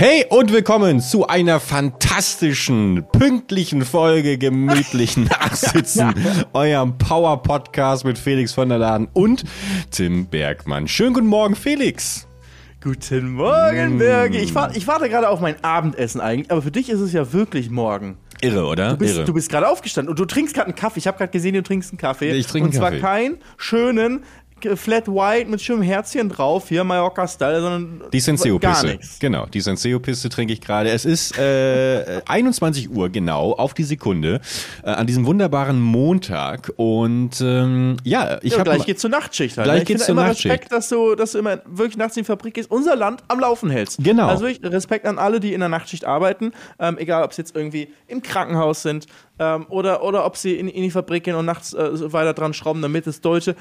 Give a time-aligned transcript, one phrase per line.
[0.00, 6.14] Hey und willkommen zu einer fantastischen, pünktlichen Folge gemütlichen Nachsitzen,
[6.52, 9.42] eurem Power-Podcast mit Felix von der Laden und
[9.90, 10.86] Tim Bergmann.
[10.86, 12.28] Schönen guten Morgen, Felix.
[12.80, 14.38] Guten Morgen, Birgi.
[14.38, 17.32] Ich, warte- ich warte gerade auf mein Abendessen eigentlich, aber für dich ist es ja
[17.32, 18.18] wirklich morgen.
[18.40, 18.90] Irre, oder?
[18.92, 21.00] Du bist, bist gerade aufgestanden und du trinkst gerade einen Kaffee.
[21.00, 22.30] Ich habe gerade gesehen, du trinkst einen Kaffee.
[22.30, 23.02] Ich trinke Und einen zwar Kaffee.
[23.02, 24.22] keinen schönen
[24.76, 28.20] Flat White mit schönem Herzchen drauf, hier Mallorca-Style, sondern Die
[28.84, 29.18] nichts.
[29.18, 30.90] Genau, die Senseo-Piste trinke ich gerade.
[30.90, 34.40] Es ist äh, 21 Uhr genau, auf die Sekunde,
[34.82, 36.72] äh, an diesem wunderbaren Montag.
[36.76, 39.66] Und ähm, ja, ich Ja, habe gleich geht's zur Nachtschicht halt.
[39.66, 39.82] Gleich ne?
[39.82, 40.46] ich geht's zur immer Nachtschicht.
[40.46, 43.40] Respekt, dass du, dass du immer wirklich nachts in die Fabrik gehst, unser Land am
[43.40, 43.98] Laufen hältst.
[44.02, 44.26] Genau.
[44.26, 47.54] Also wirklich Respekt an alle, die in der Nachtschicht arbeiten, ähm, egal ob sie jetzt
[47.56, 49.06] irgendwie im Krankenhaus sind
[49.38, 52.54] ähm, oder, oder ob sie in, in die Fabrik gehen und nachts äh, weiter dran
[52.54, 53.54] schrauben, damit das deutsche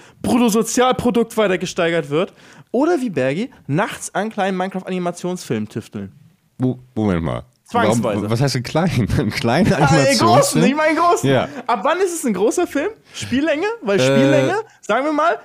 [0.94, 2.34] Bruttosozialprodukt weiter gesteigert wird.
[2.72, 6.12] Oder wie Bergi, nachts an kleinen Minecraft-Animationsfilmen tüfteln.
[6.95, 7.44] Moment mal.
[7.66, 8.22] Zwangsweise.
[8.22, 9.08] Warum, was heißt denn klein?
[9.17, 10.66] Ein kleiner ey, großen, Animationsfilm?
[10.66, 11.30] ich meine großen.
[11.30, 11.47] Ja.
[11.67, 12.89] Ab wann ist es ein großer Film?
[13.14, 13.66] Spiellänge?
[13.66, 13.88] Äh.
[13.88, 15.38] Weil Spiellänge, sagen wir mal,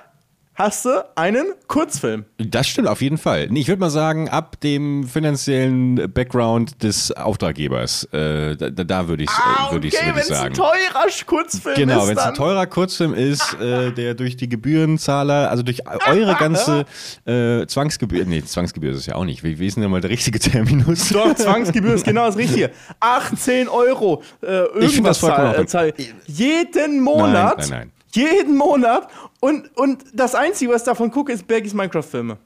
[0.55, 2.25] hast du einen Kurzfilm.
[2.37, 3.49] Das stimmt auf jeden Fall.
[3.55, 9.29] Ich würde mal sagen, ab dem finanziellen Background des Auftraggebers, äh, da, da würde ich
[9.29, 10.53] Ah, würd okay, würd wenn ich es ein sagen.
[10.53, 15.49] teurer Kurzfilm Genau, ist, wenn es ein teurer Kurzfilm ist, äh, der durch die Gebührenzahler,
[15.49, 16.85] also durch eure ganze
[17.25, 19.43] äh, Zwangsgebühr, nee, Zwangsgebühr ist es ja auch nicht.
[19.43, 21.09] Wie, wie ist denn mal der richtige Terminus?
[21.09, 22.71] Doch, Zwangsgebühr ist genau das Richtige.
[22.99, 24.21] 18 Euro.
[24.41, 25.93] Äh, irgendwas Ich das vollkommen äh, zahl-
[26.27, 27.57] Jeden Monat.
[27.57, 27.91] Nein, nein, nein.
[28.15, 29.07] Jeden Monat.
[29.43, 32.37] Und, und das Einzige, was ich davon gucke, ist Bergis Minecraft-Filme.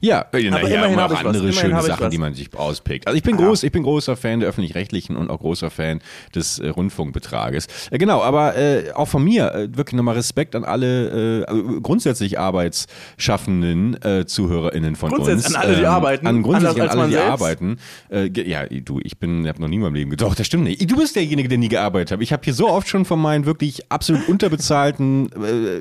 [0.00, 1.26] Ja, na, ja immerhin aber auch ich was.
[1.26, 2.10] andere Immerhin schöne Sachen, was.
[2.10, 3.06] die man sich auspickt.
[3.06, 6.00] Also ich bin groß, ich bin großer Fan der öffentlich-rechtlichen und auch großer Fan
[6.34, 7.66] des äh, Rundfunkbetrages.
[7.90, 11.80] Äh, genau, aber äh, auch von mir äh, wirklich nochmal Respekt an alle äh, also
[11.80, 15.54] grundsätzlich arbeitsschaffenden äh, ZuhörerInnen von Grundsätzlich uns.
[15.54, 16.26] an alle, die arbeiten.
[16.26, 17.30] An grundsätzlich an alle, die selbst.
[17.30, 17.76] arbeiten.
[18.10, 20.90] Äh, ja, du, ich bin, habe noch nie in meinem Leben gedacht, das stimmt nicht.
[20.90, 22.22] Du bist derjenige, der nie gearbeitet hat.
[22.22, 25.80] Ich habe hier so oft schon von meinen wirklich absolut unterbezahlten äh,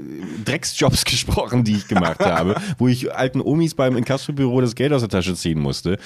[0.63, 5.01] Drecksjobs gesprochen, die ich gemacht habe, wo ich alten Omis beim Inkassobüro das Geld aus
[5.01, 5.97] der Tasche ziehen musste.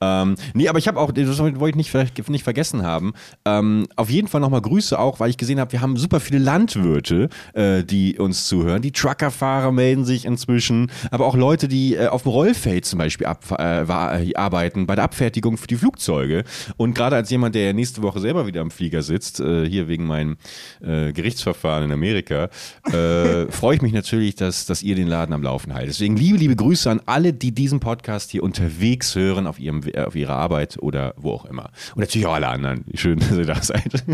[0.00, 3.12] Ähm, nee, aber ich habe auch, das wollte ich nicht, nicht vergessen haben,
[3.44, 6.38] ähm, auf jeden Fall nochmal Grüße auch, weil ich gesehen habe, wir haben super viele
[6.38, 8.82] Landwirte, äh, die uns zuhören.
[8.82, 13.26] Die Truckerfahrer melden sich inzwischen, aber auch Leute, die äh, auf dem Rollfeld zum Beispiel
[13.26, 16.44] ab, äh, äh, arbeiten, bei der Abfertigung für die Flugzeuge.
[16.76, 20.06] Und gerade als jemand, der nächste Woche selber wieder am Flieger sitzt, äh, hier wegen
[20.06, 20.36] meinem
[20.80, 22.48] äh, Gerichtsverfahren in Amerika,
[23.50, 24.05] freue ich mich natürlich,
[24.36, 25.90] dass, dass ihr den Laden am Laufen haltet.
[25.90, 30.02] Deswegen liebe, liebe Grüße an alle, die diesen Podcast hier unterwegs hören, auf, ihrem, äh,
[30.02, 31.70] auf ihrer Arbeit oder wo auch immer.
[31.94, 32.84] Und natürlich auch alle anderen.
[32.94, 34.04] Schön, dass ihr da seid.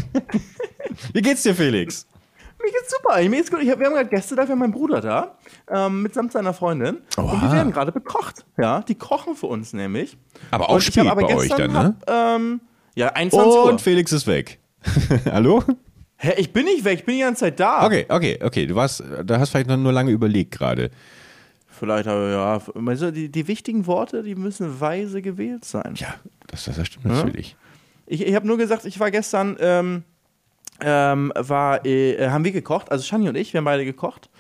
[1.13, 2.07] Wie geht's dir, Felix?
[2.63, 3.21] Mir geht's super.
[3.23, 3.61] Mir geht's gut.
[3.61, 5.37] Hab, wir haben gerade Gäste da, wir haben meinen Bruder da,
[5.69, 6.99] ähm, mitsamt seiner Freundin.
[7.17, 7.47] Und Oha.
[7.47, 8.45] die werden gerade bekocht.
[8.57, 10.17] Ja, die kochen für uns nämlich.
[10.51, 11.97] Aber auch Und spät aber bei euch dann, ne?
[12.07, 12.11] Hab,
[12.41, 12.61] ähm,
[12.95, 13.65] ja, 21 Uhr.
[13.65, 14.61] Und Felix ist weg.
[15.31, 15.63] Hallo?
[16.25, 17.85] Hä, ich bin nicht weg, ich bin die ganze Zeit da.
[17.85, 18.65] Okay, okay, okay.
[18.65, 20.93] Du warst, da hast vielleicht noch nur lange überlegt gerade.
[21.67, 25.95] Vielleicht, aber ja, die, die wichtigen Worte, die müssen weise gewählt sein.
[25.97, 26.15] Ja,
[26.47, 27.57] das, das stimmt natürlich.
[28.07, 30.05] Ich, ich habe nur gesagt, ich war gestern, ähm,
[30.81, 34.31] ähm, war, äh, haben wir gekocht, also Shani und ich, wir haben beide gekocht.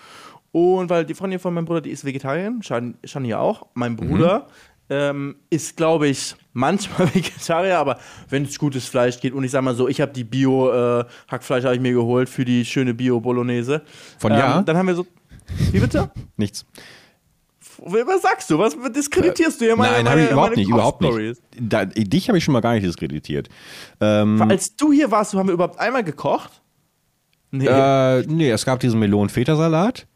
[0.53, 3.67] Und weil die Freundin von meinem Bruder, die ist Vegetarierin, Shani, Shani ja auch.
[3.75, 4.47] Mein Bruder
[4.91, 7.99] ähm, ist, glaube ich, manchmal Vegetarier, aber
[8.29, 11.75] wenn es gutes Fleisch geht und ich sag mal so, ich habe die Bio-Hackfleisch habe
[11.75, 13.83] ich mir geholt für die schöne Bio-Bolognese.
[14.19, 14.59] Von ja?
[14.59, 15.07] Ähm, dann haben wir so,
[15.71, 16.11] wie bitte?
[16.37, 16.67] Nichts.
[17.85, 18.59] Was sagst du?
[18.59, 21.41] Was diskreditierst du ja meine Nein, habe ich überhaupt nicht, überhaupt nicht.
[21.59, 23.49] Da, dich habe ich schon mal gar nicht diskreditiert.
[24.01, 26.63] Ähm, Als du hier warst, haben wir überhaupt einmal gekocht?
[27.51, 30.07] Nee, äh, nee, es gab diesen Melonen-Feta-Salat.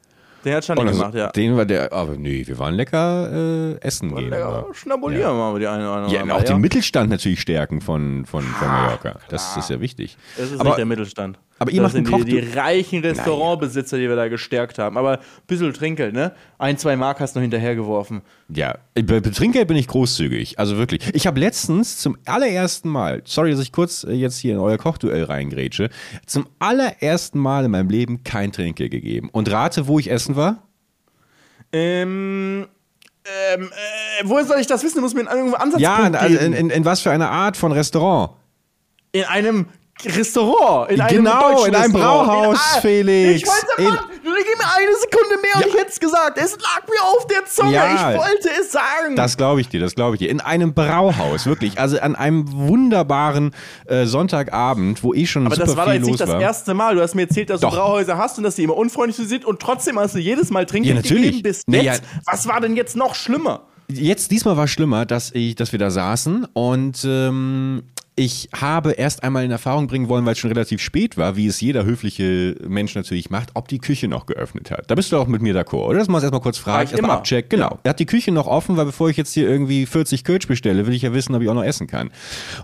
[0.46, 1.28] Den hat Shani Und also, gemacht, ja.
[1.30, 4.32] Den war der, aber nee, wir waren lecker äh, essen gehen.
[4.32, 6.14] Ja, aber- schnabulieren wir mal die eine oder andere.
[6.14, 9.18] Ja, und auch den Mittelstand natürlich stärken von, von, von Mallorca.
[9.28, 10.16] Das ist ja wichtig.
[10.36, 11.38] Das ist aber, nicht der Mittelstand.
[11.58, 14.78] Aber ihr das macht einen sind die, Koch- die reichen Restaurantbesitzer, die wir da gestärkt
[14.78, 14.98] haben.
[14.98, 16.32] Aber ein bisschen Trinkgeld, ne?
[16.58, 18.20] Ein, zwei Mark hast du noch hinterhergeworfen.
[18.48, 20.58] Ja, bei Trinkgeld bin ich großzügig.
[20.58, 21.02] Also wirklich.
[21.14, 24.76] Ich habe letztens zum allerersten Mal, sorry, dass ich kurz äh, jetzt hier in euer
[24.78, 25.88] Kochduell reingrätsche,
[26.26, 29.30] zum allerersten Mal in meinem Leben kein Trinkgeld gegeben.
[29.32, 30.62] Und rate, wo ich essen war?
[31.72, 32.66] Ähm,
[33.24, 34.96] ähm, äh, woher soll ich das wissen?
[34.96, 36.52] Du musst mir einen Ansatzpunkt Ja, also geben.
[36.52, 38.32] in, in, in was für eine Art von Restaurant?
[39.12, 39.66] in einem
[40.04, 40.90] Restaurant.
[40.90, 42.26] In einem Genau, in einem Restaurant.
[42.28, 43.42] Brauhaus, ah, Felix.
[43.42, 45.66] Ich wollte, In- Mann, du gib mir eine Sekunde mehr und Ja.
[45.68, 46.38] ich hätte es gesagt.
[46.38, 47.72] Es lag mir auf der Zunge.
[47.72, 48.12] Ja.
[48.12, 49.16] Ich wollte es sagen.
[49.16, 50.28] Das glaube ich dir, das glaube ich dir.
[50.30, 51.78] In einem Brauhaus, wirklich.
[51.80, 53.52] Also an einem wunderbaren
[53.86, 56.30] äh, Sonntagabend, wo eh schon Aber super das war doch viel jetzt los nicht das
[56.30, 56.40] war.
[56.40, 56.94] erste Mal.
[56.94, 57.70] Du hast mir erzählt, dass Doch.
[57.70, 60.66] du Brauhäuser hast und dass die immer unfreundlich sind und trotzdem hast du jedes Mal
[60.66, 61.24] Trinkgeld Ja, natürlich.
[61.26, 62.02] gegeben bis Nee, jetzt.
[62.02, 62.20] ja.
[62.26, 63.62] Was war denn jetzt noch schlimmer?
[63.88, 67.84] jetzt, diesmal war es schlimmer, dass, ich, dass wir da saßen und ähm,
[68.18, 71.46] ich habe erst einmal in Erfahrung bringen wollen, weil es schon relativ spät war, wie
[71.46, 74.90] es jeder höfliche Mensch natürlich macht, ob die Küche noch geöffnet hat.
[74.90, 75.98] Da bist du auch mit mir d'accord, oder?
[75.98, 77.50] Das muss erstmal kurz fragen, erstmal abchecken.
[77.50, 77.78] Genau.
[77.84, 77.90] Ja.
[77.90, 80.94] Hat die Küche noch offen, weil bevor ich jetzt hier irgendwie 40 Kölsch bestelle, will
[80.94, 82.10] ich ja wissen, ob ich auch noch essen kann.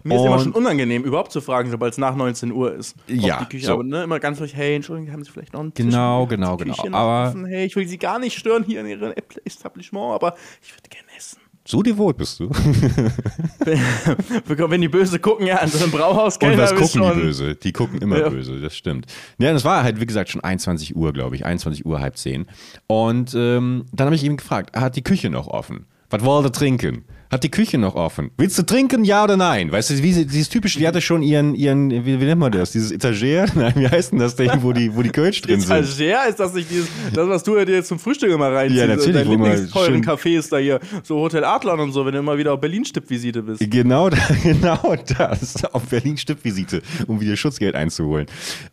[0.04, 2.96] Mir und ist immer schon unangenehm, überhaupt zu fragen, sobald es nach 19 Uhr ist.
[3.06, 3.40] Ja.
[3.40, 3.74] Die Küche, so.
[3.74, 5.84] aber ne, immer ganz ruhig, hey, Entschuldigung, haben Sie vielleicht noch einen Tisch?
[5.84, 6.76] Genau, genau, genau.
[6.92, 7.44] Aber offen?
[7.44, 9.12] hey, ich will Sie gar nicht stören hier in Ihrem
[9.44, 11.42] Etablissement, aber ich würde gerne essen.
[11.64, 12.50] So devot bist du.
[14.46, 17.54] Wenn die böse gucken, ja, an so einem Brauhaus Und was gucken die böse?
[17.54, 18.28] Die gucken immer ja.
[18.28, 19.06] böse, das stimmt.
[19.38, 21.44] Ja, das war halt, wie gesagt, schon 21 Uhr, glaube ich.
[21.44, 22.46] 21 Uhr, halb zehn.
[22.88, 25.86] Und ähm, dann habe ich ihn gefragt, hat die Küche noch offen?
[26.10, 27.04] Was wollt ihr trinken?
[27.32, 28.30] Hat die Küche noch offen?
[28.36, 29.72] Willst du trinken, ja oder nein?
[29.72, 32.52] Weißt du, wie sie, dieses typische, die hatte schon ihren, ihren wie, wie nennt man
[32.52, 32.72] das?
[32.72, 33.46] Dieses Etagere?
[33.54, 35.70] Nein, wie heißt denn das Ding, wo die, wo die Kölsch drin sind?
[35.70, 38.80] Etagere ist das nicht dieses, das, was du dir jetzt zum Frühstück immer reinziehst?
[38.82, 39.14] Ja, natürlich.
[39.14, 42.60] Deine Lieblingsteuren Cafés da hier, so Hotel Adlon und so, wenn du immer wieder auf
[42.60, 43.62] Berlin-Stippvisite bist.
[43.70, 44.10] Genau,
[44.42, 48.26] genau das, auf Berlin-Stippvisite, um wieder Schutzgeld einzuholen.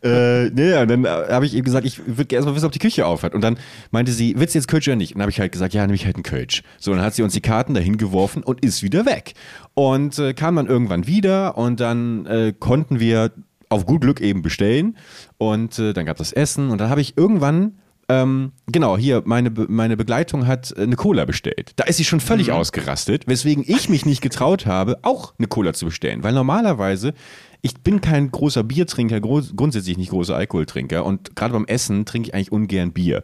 [0.04, 3.06] Äh, naja, dann habe ich eben gesagt, ich würde erst mal wissen, ob die Küche
[3.06, 3.34] auf hat.
[3.34, 3.58] Und dann
[3.90, 5.12] meinte sie, willst du jetzt Kölsch oder nicht?
[5.12, 6.62] Und dann habe ich halt gesagt, ja, nehme ich halt einen Kölsch.
[6.78, 9.34] So, dann hat sie uns die Karten dahin geworfen und ist wieder weg.
[9.74, 13.32] Und äh, kam dann irgendwann wieder und dann äh, konnten wir
[13.68, 14.96] auf gut Glück eben bestellen.
[15.38, 17.78] Und äh, dann gab es das Essen und dann habe ich irgendwann
[18.10, 21.72] ähm, genau, hier, meine, Be meine Begleitung hat äh, eine Cola bestellt.
[21.76, 22.54] Da ist sie schon völlig mhm.
[22.54, 26.24] ausgerastet, weswegen ich mich nicht getraut habe, auch eine Cola zu bestellen.
[26.24, 27.14] Weil normalerweise,
[27.62, 32.28] ich bin kein großer Biertrinker, groß, grundsätzlich nicht großer Alkoholtrinker und gerade beim Essen trinke
[32.28, 33.22] ich eigentlich ungern Bier.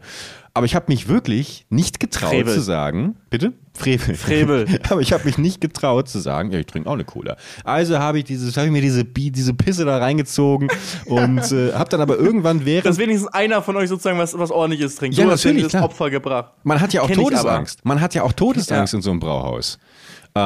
[0.53, 2.53] Aber ich habe mich wirklich nicht getraut Frevel.
[2.53, 3.53] zu sagen, bitte?
[3.75, 4.15] Frevel.
[4.15, 4.65] Frevel.
[4.89, 7.37] Aber ich habe mich nicht getraut zu sagen, ja, ich trinke auch eine Cola.
[7.63, 10.67] Also habe ich, dieses, hab ich mir diese, diese Pisse da reingezogen
[11.05, 12.87] und äh, habe dann aber irgendwann während...
[12.87, 15.15] Dass wenigstens einer von euch sozusagen was, was ordentliches trinkt.
[15.15, 16.53] Ja, du natürlich, hast das Opfer gebracht.
[16.63, 17.85] Man hat ja auch Kenn Todesangst.
[17.85, 18.97] Man hat ja auch Todesangst ja.
[18.97, 19.77] in so einem Brauhaus.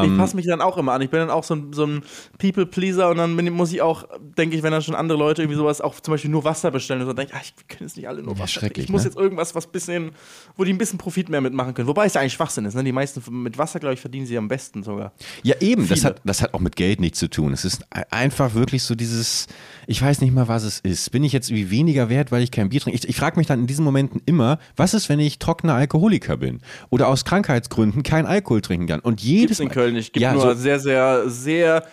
[0.04, 1.02] Ich ähm, passe mich dann auch immer an.
[1.02, 2.04] Ich bin dann auch so ein, so ein
[2.38, 4.06] People-Pleaser und dann bin, muss ich auch,
[4.38, 7.02] denke ich, wenn dann schon andere Leute irgendwie sowas, auch zum Beispiel nur Wasser bestellen,
[7.02, 8.64] und so denke ich, ah, ich kann jetzt nicht alle nur Wasser.
[8.64, 9.10] Ja, ich muss ne?
[9.10, 10.12] jetzt irgendwas, was bisschen,
[10.56, 11.88] wo die ein bisschen Profit mehr mitmachen können.
[11.88, 12.76] Wobei es ja eigentlich Schwachsinn ist.
[12.76, 12.84] Ne?
[12.84, 15.14] Die meisten mit Wasser, glaube ich, verdienen sie am besten sogar.
[15.44, 15.88] Ja, eben.
[15.88, 17.54] Das hat, das hat auch mit Geld nichts zu tun.
[17.54, 19.48] Es ist einfach wirklich so dieses,
[19.88, 21.12] ich weiß nicht mal, was es ist.
[21.12, 22.98] Bin ich jetzt irgendwie weniger wert, weil ich kein Bier trinke?
[22.98, 26.38] Ich, ich frage mich dann in diesen Momenten immer, was ist, wenn ich trockener Alkoholiker
[26.38, 29.00] bin oder aus Krankheitsgründen kein Alkohol trinken kann?
[29.00, 30.14] Und jedes in Köln nicht.
[30.14, 31.84] Gibt ja, nur so sehr, sehr, sehr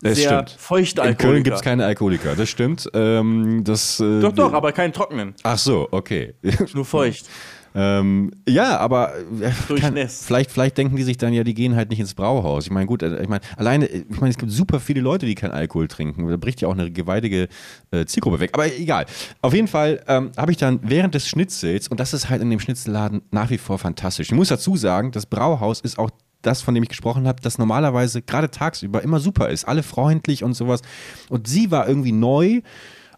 [0.00, 0.60] das sehr stimmt.
[0.60, 1.24] feuchte Alkoholiker.
[1.24, 2.88] In Köln gibt es keine Alkoholiker, das stimmt.
[2.92, 5.34] Ähm, das, äh, doch, doch, aber keinen trockenen.
[5.42, 6.34] Ach so, okay.
[6.74, 7.26] Nur feucht.
[7.78, 11.90] Ähm, ja, aber äh, kann, vielleicht, vielleicht denken die sich dann ja, die gehen halt
[11.90, 12.64] nicht ins Brauhaus.
[12.64, 15.34] Ich meine, gut, äh, ich meine, alleine, ich meine, es gibt super viele Leute, die
[15.34, 16.26] keinen Alkohol trinken.
[16.26, 17.48] Da bricht ja auch eine gewaltige
[17.90, 18.52] äh, Zielgruppe weg.
[18.54, 19.04] Aber egal.
[19.42, 22.48] Auf jeden Fall ähm, habe ich dann während des Schnitzels, und das ist halt in
[22.48, 24.28] dem Schnitzelladen nach wie vor fantastisch.
[24.28, 26.08] Ich muss dazu sagen, das Brauhaus ist auch
[26.46, 29.66] das, von dem ich gesprochen habe, das normalerweise gerade tagsüber immer super ist.
[29.66, 30.82] Alle freundlich und sowas.
[31.28, 32.60] Und sie war irgendwie neu.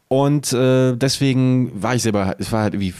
[0.08, 2.94] Und äh, deswegen war ich selber, es war halt irgendwie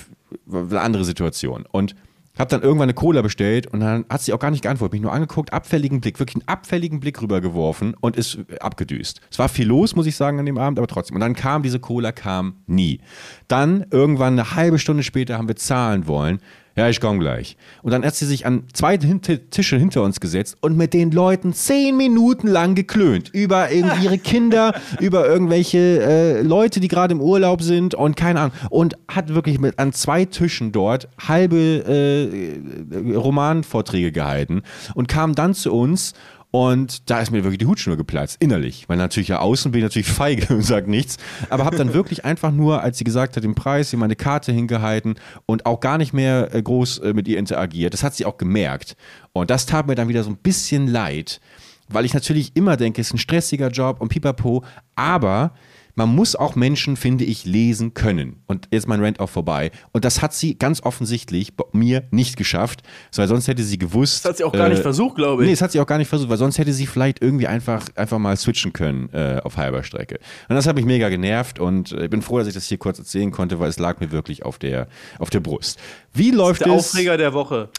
[0.53, 1.65] eine andere Situation.
[1.71, 1.95] Und
[2.39, 5.03] habe dann irgendwann eine Cola bestellt und dann hat sie auch gar nicht geantwortet, mich
[5.03, 9.21] nur angeguckt, abfälligen Blick, wirklich einen abfälligen Blick rübergeworfen und ist abgedüst.
[9.31, 11.17] Es war viel los, muss ich sagen, an dem Abend, aber trotzdem.
[11.17, 13.01] Und dann kam diese Cola, kam nie.
[13.49, 16.39] Dann irgendwann eine halbe Stunde später haben wir zahlen wollen.
[16.79, 17.57] Ja, ich komme gleich.
[17.83, 21.53] Und dann hat sie sich an zwei Tische hinter uns gesetzt und mit den Leuten
[21.53, 23.31] zehn Minuten lang geklönt.
[23.31, 28.39] Über irgendwie ihre Kinder, über irgendwelche äh, Leute, die gerade im Urlaub sind und keine
[28.39, 28.53] Ahnung.
[28.71, 34.63] Und hat wirklich mit an zwei Tischen dort halbe äh, Romanvorträge gehalten
[34.95, 36.15] und kam dann zu uns
[36.51, 38.89] und da ist mir wirklich die Hutschnur geplatzt, innerlich.
[38.89, 41.19] Weil natürlich ja außen bin ich natürlich feige und sage nichts.
[41.51, 44.53] Aber habe dann wirklich einfach nur, als sie gesagt hat, den Preis, ihr meine Karte
[44.53, 47.93] hingehalten und auch gar nicht mehr äh, groß äh, mit ihr interagiert.
[47.93, 48.97] Das hat sie auch gemerkt.
[49.33, 51.41] Und das tat mir dann wieder so ein bisschen leid,
[51.89, 54.65] weil ich natürlich immer denke, es ist ein stressiger Job und pipapo.
[54.95, 55.53] Aber
[55.99, 58.37] man muss auch Menschen, finde ich, lesen können.
[58.47, 59.73] Und jetzt mein Rant auch vorbei.
[59.91, 62.83] Und das hat sie ganz offensichtlich bei mir nicht geschafft,
[63.17, 64.25] weil sonst hätte sie gewusst.
[64.25, 65.49] Das hat sie auch gar äh, nicht versucht, glaube ich.
[65.49, 67.85] Nee, das hat sie auch gar nicht versucht, weil sonst hätte sie vielleicht irgendwie einfach,
[67.97, 70.21] einfach mal switchen können äh, auf halber Strecke.
[70.49, 73.01] Und das hat mich mega genervt und ich bin froh, dass ich das hier kurz
[73.01, 74.87] erzählen konnte, weil es lag mir wirklich auf der,
[75.19, 75.81] auf der Brust.
[76.15, 76.93] Wie läuft der es?
[76.93, 77.71] Der Aufreger der Woche.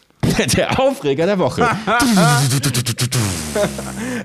[0.55, 1.62] Der Aufreger der Woche.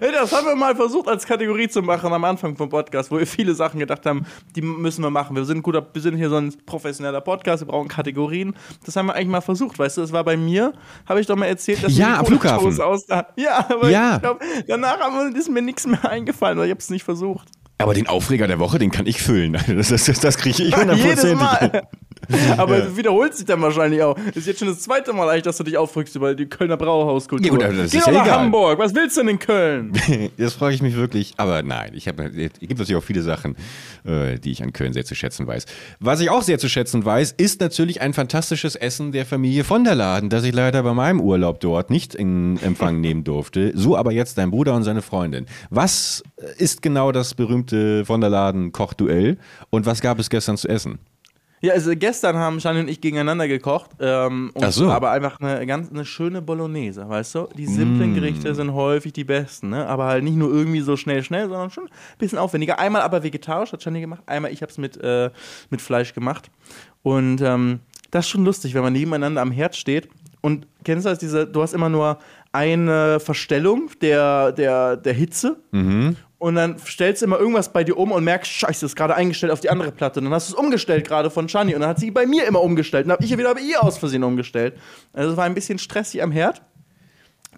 [0.01, 3.27] das haben wir mal versucht als Kategorie zu machen am Anfang vom Podcast, wo wir
[3.27, 5.35] viele Sachen gedacht haben, die müssen wir machen.
[5.37, 8.55] Wir sind, guter, wir sind hier so ein professioneller Podcast, wir brauchen Kategorien.
[8.85, 10.73] Das haben wir eigentlich mal versucht, weißt du, das war bei mir,
[11.07, 12.81] habe ich doch mal erzählt, dass ja, am Flughafen.
[12.81, 13.07] Aus,
[13.37, 14.17] ja, aber ja.
[14.17, 14.99] ich glaube, danach
[15.35, 17.49] ist mir nichts mehr eingefallen, weil ich habe es nicht versucht.
[17.79, 19.59] Aber den Aufreger der Woche, den kann ich füllen.
[19.67, 21.47] Das, das, das, kriege ich hundertprozentig.
[22.57, 22.97] Aber Ja.
[22.97, 24.17] wiederholt sich dann wahrscheinlich auch.
[24.35, 27.45] Ist jetzt schon das zweite Mal eigentlich, dass du dich aufrückst über die Kölner Brauhauskultur.
[27.47, 28.39] Ja, gut, aber das Geh ist ja nach egal.
[28.41, 28.79] Hamburg.
[28.79, 29.93] Was willst du denn in Köln?
[30.39, 31.35] Das frage ich mich wirklich.
[31.37, 33.57] Aber nein, ich habe, es gibt natürlich auch viele Sachen,
[34.05, 35.67] äh, die ich an Köln sehr zu schätzen weiß.
[36.01, 39.85] Was ich auch sehr zu schätzen weiß, ist natürlich ein fantastisches Essen der Familie von
[39.85, 43.73] der Laden, das ich leider bei meinem Urlaub dort nicht in Empfang nehmen durfte.
[43.75, 45.47] So aber jetzt dein Bruder und seine Freundin.
[45.71, 46.23] Was
[46.59, 49.39] ist genau das berühmte von der Laden Kochduell
[49.71, 50.99] und was gab es gestern zu essen?
[51.65, 53.93] Ja, also gestern haben Shani und ich gegeneinander gekocht.
[53.99, 54.91] Ähm, und Ach so.
[54.91, 57.49] Aber einfach eine ganz eine schöne Bolognese, weißt du?
[57.57, 58.15] Die simplen Mm.
[58.17, 59.87] Gerichte sind häufig die besten, ne?
[59.87, 62.79] Aber halt nicht nur irgendwie so schnell, schnell, sondern schon ein bisschen aufwendiger.
[62.79, 65.31] Einmal aber vegetarisch hat Shani gemacht, einmal ich habe es mit, äh,
[65.71, 66.51] mit Fleisch gemacht.
[67.03, 67.81] Und ähm,
[68.11, 70.11] das ist schon lustig, wenn man nebeneinander am Herd steht.
[70.43, 72.19] Und kennst du das, diese, du hast immer nur
[72.53, 75.57] eine Verstellung der, der, der Hitze
[76.45, 79.15] und dann stellst du immer irgendwas bei dir um und merkst, scheiße, das ist gerade
[79.15, 80.21] eingestellt auf die andere Platte.
[80.21, 82.47] Und dann hast du es umgestellt gerade von Shani und dann hat sie bei mir
[82.47, 83.07] immer umgestellt.
[83.07, 84.75] Und dann habe ich wieder bei ihr aus Versehen umgestellt.
[85.15, 86.61] Also es war ein bisschen stressig am Herd.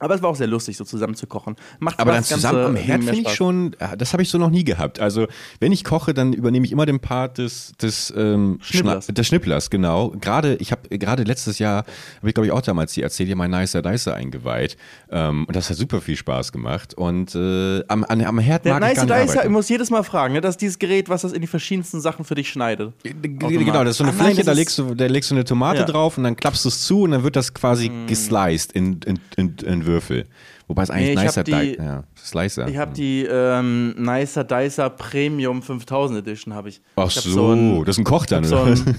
[0.01, 1.57] Aber es war auch sehr lustig, so zusammen zu kochen.
[1.79, 4.29] Macht Aber dann zusammen am Herd Ding mehr finde ich schon, äh, das habe ich
[4.31, 5.01] so noch nie gehabt.
[5.01, 5.27] Also
[5.61, 9.09] wenn ich koche, dann übernehme ich immer den Part des, des ähm, Schnipplers.
[9.09, 10.11] Schna- des Schnipplers, genau.
[10.21, 11.79] Gerade, ich habe gerade letztes Jahr,
[12.19, 14.77] habe ich glaube ich auch damals die erzählt, ja mein Nicer Dicer eingeweiht.
[15.11, 16.95] Ähm, und das hat super viel Spaß gemacht.
[16.95, 19.69] Und äh, am, an, am Herd Der mag Nice ich gar nicht Dicer, ich muss
[19.69, 20.41] jedes Mal fragen, ne?
[20.41, 22.93] das ist dieses Gerät, was das in die verschiedensten Sachen für dich schneidet.
[23.03, 25.35] Genau, das ist so eine Ah, nein, Fläche, das da legst, du, da legst du
[25.35, 25.85] eine Tomate Ja.
[25.87, 28.07] drauf und dann klappst du es zu und dann wird das quasi Mm.
[28.07, 30.25] gesliced in, in, in, in Würfel.
[30.69, 32.67] Wobei es eigentlich Nee, Nicer hab die- Di- ja, Slicer.
[32.69, 36.81] Ich habe die ähm, Nicer Dicer Premium 5000 Edition habe ich.
[36.97, 38.73] Ach ich hab so, ein- das ist ein Koch dann, so oder?
[38.73, 38.97] ein,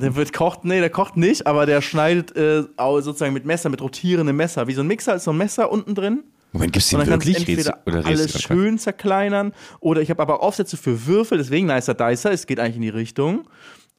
[0.00, 3.80] der wird kocht, nee, der kocht nicht, aber der schneidet äh, sozusagen mit Messer, mit
[3.80, 4.66] rotierendem Messer.
[4.66, 6.22] Wie so ein Mixer ist so ein Messer unten drin.
[6.52, 7.36] Moment, gibt's Und den wirklich?
[7.38, 12.30] entweder oder alles schön zerkleinern oder ich habe aber Aufsätze für Würfel, deswegen Nicer Dicer,
[12.30, 13.46] es geht eigentlich in die Richtung.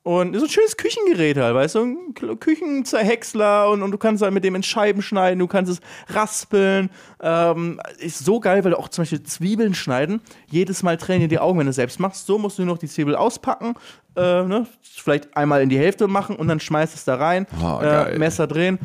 [0.07, 4.33] Und so ein schönes Küchengerät halt, weißt du, ein Küchenzerhäcksler und, und du kannst halt
[4.33, 6.89] mit dem in Scheiben schneiden, du kannst es raspeln.
[7.19, 11.27] Ähm, ist so geil, weil du auch zum Beispiel Zwiebeln schneiden, jedes Mal tränen dir
[11.27, 12.25] die Augen, wenn du es selbst machst.
[12.25, 13.73] So musst du nur noch die Zwiebel auspacken,
[14.15, 14.65] äh, ne?
[14.81, 18.47] vielleicht einmal in die Hälfte machen und dann schmeißt es da rein, Oh, äh, Messer
[18.47, 18.79] drehen,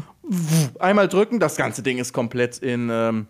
[0.80, 2.90] einmal drücken, das ganze Ding ist komplett in...
[2.90, 3.26] Ähm,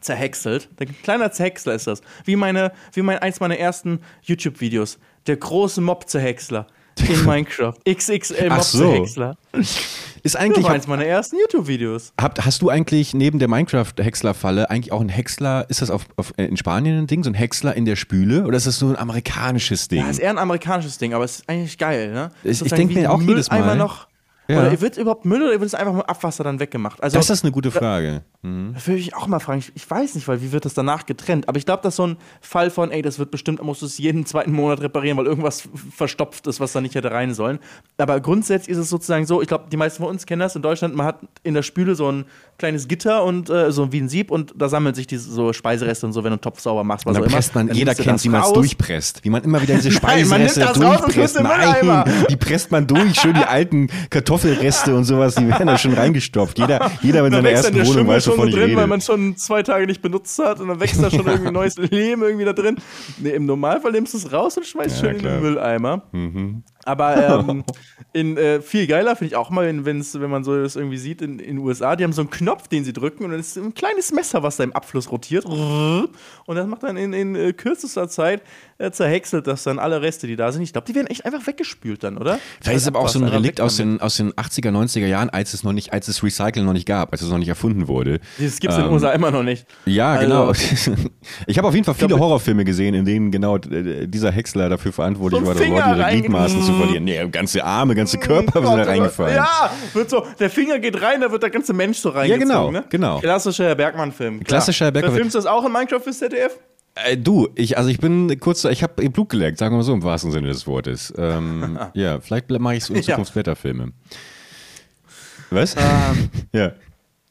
[0.00, 0.68] zerhäckselt.
[0.78, 2.02] Ein kleiner Zerhäcksler ist das.
[2.24, 4.98] Wie meine, wie mein eins meiner ersten YouTube-Videos.
[5.28, 6.66] Der große Mob-Zerhäcksler
[7.08, 7.74] in Minecraft.
[7.88, 8.84] XXL Ach so.
[8.84, 9.36] Mob-Zerhäcksler.
[9.52, 12.12] Ist Das eigentlich, war eins meiner ersten YouTube-Videos.
[12.18, 16.44] hast du eigentlich neben der Minecraft-Häcksler-Falle eigentlich auch einen Häcksler, ist das auf, auf, äh,
[16.46, 18.44] in Spanien ein Ding, so ein Häcksler in der Spüle?
[18.46, 20.00] Oder ist das so ein amerikanisches Ding?
[20.02, 22.30] Ja, ist eher ein amerikanisches Ding, aber es ist eigentlich geil, ne?
[22.42, 23.76] Ich- ich Sozusagen denk wie mir auch ein jedes Mal.
[23.76, 24.08] Noch.
[24.46, 24.60] Ja.
[24.60, 27.02] Oder wird überhaupt Müll oder wird es einfach mit Abwasser dann weggemacht?
[27.02, 28.22] Also, das ist eine gute Frage.
[28.42, 29.60] Das würde ich auch mal fragen.
[29.60, 31.48] Ich, ich weiß nicht, weil wie wird das danach getrennt?
[31.48, 33.86] Aber ich glaube, das ist so ein Fall von, ey, das wird bestimmt, musst du
[33.86, 37.58] es jeden zweiten Monat reparieren, weil irgendwas verstopft ist, was da nicht hätte rein sollen.
[37.96, 40.60] Aber grundsätzlich ist es sozusagen so, ich glaube, die meisten von uns kennen das in
[40.60, 42.26] Deutschland, man hat in der Spüle so ein
[42.58, 46.06] kleines Gitter und äh, so wie ein Sieb und da sammeln sich diese so Speisereste
[46.06, 47.06] und so, wenn du einen Topf sauber machst.
[47.06, 47.36] Und Was dann auch immer.
[47.36, 49.24] presst man, Dann jeder kennt, wie man es durchpresst.
[49.24, 51.36] Wie man immer wieder diese Nein, man Speisereste und durchpresst.
[51.36, 51.42] in.
[51.42, 53.20] Nein, die presst man durch.
[53.20, 56.58] Schön die alten Kartoffelreste und sowas, die werden da schon reingestopft.
[56.58, 58.86] Jeder, jeder mit seiner ersten Wohnung Schimmel weiß, schon wovon so ich drin, weil rede.
[58.88, 62.22] man schon zwei Tage nicht benutzt hat und dann wächst da schon irgendwie neues Leben
[62.22, 62.76] irgendwie da drin.
[63.18, 65.32] Nee, im Normalfall nimmst du es raus und schmeißt Ja, schön in klar.
[65.34, 66.02] den Mülleimer.
[66.86, 67.64] Aber ähm,
[68.12, 70.98] in, äh, viel geiler finde ich auch mal, wenn, wenn's, wenn man so das irgendwie
[70.98, 73.56] sieht in den USA, die haben so einen Knopf, den sie drücken und dann ist
[73.56, 75.44] ein kleines Messer, was da im Abfluss rotiert.
[75.44, 76.08] Und
[76.46, 78.42] das macht dann in, in äh, kürzester Zeit,
[78.78, 80.62] äh, zerhäckselt das dann alle Reste, die da sind.
[80.62, 82.38] Ich glaube, die werden echt einfach weggespült dann, oder?
[82.60, 85.54] Vielleicht ist aber auch so ein Relikt aus den, aus den 80er, 90er Jahren, als
[85.54, 88.20] es noch nicht, als es Recyceln noch nicht gab, als es noch nicht erfunden wurde.
[88.38, 89.66] Das gibt es in Ähm, den USA immer noch nicht.
[89.86, 90.52] Ja, Also-
[90.86, 91.04] genau.
[91.46, 94.68] Ich habe auf jeden Fall viele glaub, Horrorfilme gesehen, in denen genau äh, dieser Häcksler
[94.68, 97.04] dafür verantwortlich So war, dort ihre Gliedmaßen zu verlieren.
[97.04, 99.36] Nee, ganze Arme, ganze Körper sind da Gott, reingefallen.
[99.36, 102.48] Ja, wird so, der Finger geht rein, da wird der ganze Mensch so reingezogen.
[102.48, 102.84] genau, ne?
[102.88, 103.20] genau.
[103.20, 104.42] Klassischer Herr Bergmann-Film.
[104.44, 106.58] Klassischer Herr Bergmann- Verfilmst du das auch in Minecraft fürs ZDF?
[106.96, 109.92] Äh, du, ich, also ich bin kurz, ich habe Blut geleckt, sagen wir mal so
[109.94, 111.12] im wahrsten Sinne des Wortes.
[111.18, 113.06] Ähm, ja, vielleicht mache ich so in Ja.
[113.14, 113.92] Zukunft Wetterfilme.
[115.50, 115.74] Was?
[115.76, 116.72] Ähm, ja.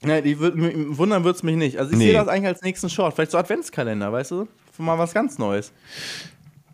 [0.01, 0.55] Ne, die würd,
[0.97, 1.77] wundern wird es mich nicht.
[1.79, 2.07] Also ich Nee.
[2.07, 3.15] sehe das eigentlich als nächsten Short.
[3.15, 4.47] Vielleicht so Adventskalender, weißt du?
[4.75, 5.71] Für mal was ganz Neues.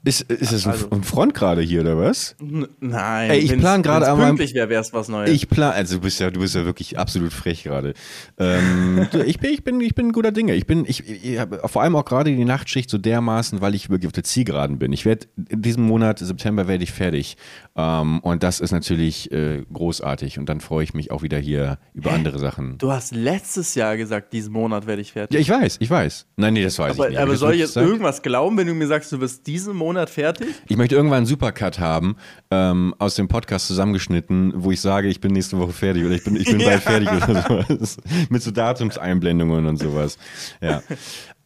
[0.05, 2.35] Ist, ist das ein, Also- ein Front gerade hier oder was?
[2.79, 3.29] Nein.
[3.31, 5.29] Ey, ich plan gerade meinem- pünktlich wäre, es was Neues.
[5.29, 7.93] Ich plan, also du bist ja, du bist ja wirklich absolut frech gerade.
[8.37, 10.53] Ähm, ich bin, ich bin, ich bin ein guter Dinge.
[10.55, 14.07] Ich bin, ich, ich vor allem auch gerade die Nachtschicht so dermaßen, weil ich wirklich
[14.07, 14.93] auf der Zielgeraden bin.
[14.93, 17.35] Ich werde in diesem Monat September werde ich fertig
[17.75, 21.77] ähm, und das ist natürlich äh, großartig und dann freue ich mich auch wieder hier
[21.93, 22.77] über andere Sachen.
[22.77, 25.33] du hast letztes Jahr gesagt, diesen Monat werde ich fertig.
[25.35, 26.25] Ja, ich weiß, ich weiß.
[26.37, 27.19] Nein, nee, das weiß aber ich nicht.
[27.21, 27.87] aber soll ich jetzt sagen?
[27.87, 30.49] irgendwas glauben, wenn du mir sagst, du wirst diesen Monat fertig?
[30.67, 32.15] Ich möchte irgendwann einen Supercut haben,
[32.51, 36.23] ähm, aus dem Podcast zusammengeschnitten, wo ich sage, ich bin nächste Woche fertig oder ich
[36.23, 37.97] bin, ich bin bald fertig oder sowas.
[38.29, 40.17] Mit so Datumseinblendungen und sowas.
[40.61, 40.81] Ja.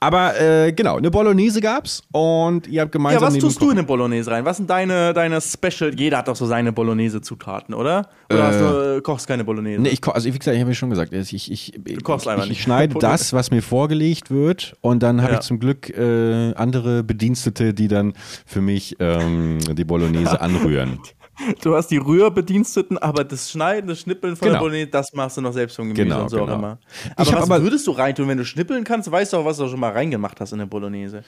[0.04, 3.66] Aber äh, genau, eine Bolognese gab's und ihr habt Ja, gemeinsam was neben tust du
[3.66, 4.44] in eine Bolognese rein?
[4.44, 5.94] Was sind deine, deine Special?
[5.98, 8.10] Jeder hat doch so seine Bolognese-Zutaten, oder?
[8.30, 9.82] Oder hast du, äh, kochst keine Bolognese?
[9.82, 12.28] Nee, ich ko- also wie gesagt, ich habe ja schon gesagt, ich, ich, ich, kochst
[12.28, 12.62] ich, ich, nicht.
[12.62, 15.40] schneide das, was mir vorgelegt wird und dann habe Ja.
[15.40, 18.14] ich zum Glück äh, andere Bedienstete, die dann
[18.46, 21.00] für mich ähm, die Bolognese anrühren.
[21.62, 24.60] Du hast die Rührbediensteten, aber das Schneiden, das Schnippeln von Genau.
[24.60, 26.52] der Bolognese, das machst du noch selbst vom Gemüse Genau, und so genau.
[26.54, 26.78] auch immer.
[27.06, 29.12] Ich Aber hab was aber- würdest du reintun, wenn du schnippeln kannst?
[29.12, 31.24] Weißt du auch, was du schon mal reingemacht hast in eine Bolognese?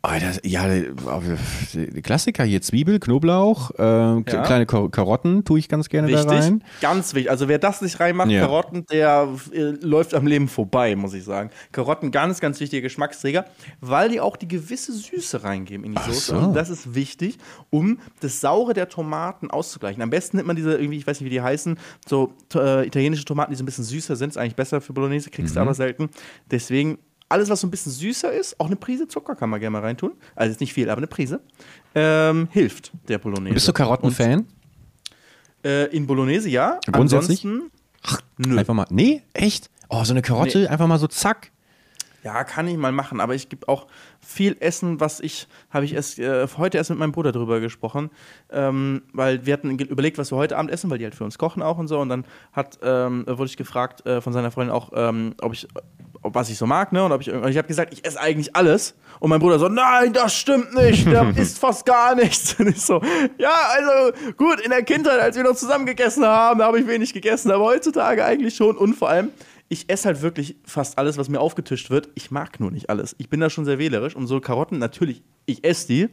[0.00, 0.64] Oh, das, ja,
[1.74, 4.20] die Klassiker hier, Zwiebel, Knoblauch, äh, Ja.
[4.22, 6.64] kleine Kar Karotten tue ich ganz gerne da Wichtig, rein.
[6.80, 7.32] ganz wichtig.
[7.32, 8.42] Also wer das nicht reinmacht, Ja.
[8.42, 11.50] Karotten, der äh, läuft am Leben vorbei, muss ich sagen.
[11.72, 13.46] Karotten, ganz, ganz wichtiger Geschmacksträger,
[13.80, 16.30] weil die auch die gewisse Süße reingeben in die Soße.
[16.32, 16.36] so.
[16.38, 17.36] Und das ist wichtig,
[17.70, 20.02] um das Saure der Tomaten auszugleichen.
[20.02, 23.24] Am besten nimmt man diese, irgendwie, ich weiß nicht, wie die heißen, so äh, italienische
[23.24, 24.30] Tomaten, die so ein bisschen süßer sind.
[24.30, 25.56] Ist eigentlich besser für Bolognese, kriegst Mhm.
[25.56, 26.10] du aber selten.
[26.50, 26.98] Deswegen
[27.30, 29.82] alles, was so ein bisschen süßer ist, auch eine Prise Zucker kann man gerne mal
[29.82, 30.12] reintun.
[30.34, 31.40] Also jetzt nicht viel, aber eine Prise.
[31.94, 33.52] Ähm, hilft der Bolognese.
[33.54, 34.46] Bist du Karottenfan?
[35.64, 36.78] Äh, in Bolognese ja.
[36.90, 37.44] Grundsätzlich?
[37.44, 37.70] Ansonsten,
[38.38, 38.58] nö.
[38.58, 38.86] Einfach mal.
[38.90, 39.70] Nee, echt?
[39.88, 40.66] Oh, so eine Karotte, Nee.
[40.68, 41.50] einfach mal so zack.
[42.24, 43.86] Ja, kann ich mal machen, aber ich gebe auch
[44.20, 48.10] viel Essen, was ich, habe ich erst, äh, heute erst mit meinem Bruder drüber gesprochen,
[48.50, 51.38] ähm, weil wir hatten überlegt, was wir heute Abend essen, weil die halt für uns
[51.38, 52.00] kochen auch und so.
[52.00, 55.68] Und dann hat, ähm, wurde ich gefragt äh, von seiner Freundin auch, ähm, ob ich,
[56.22, 58.20] ob, was ich so mag, ne, und ob ich, und ich habe gesagt, ich esse
[58.20, 58.96] eigentlich alles.
[59.20, 62.58] Und mein Bruder so, nein, das stimmt nicht, der isst fast gar nichts.
[62.58, 63.00] Und ich so,
[63.38, 66.86] ja, also gut, in der Kindheit, als wir noch zusammen gegessen haben, da habe ich
[66.88, 68.76] wenig gegessen, aber heutzutage eigentlich schon.
[68.76, 69.30] Und vor allem,
[69.68, 72.08] ich esse halt wirklich fast alles, was mir aufgetischt wird.
[72.14, 73.14] Ich mag nur nicht alles.
[73.18, 76.08] Ich bin da schon sehr wählerisch und so Karotten, natürlich, ich esse die,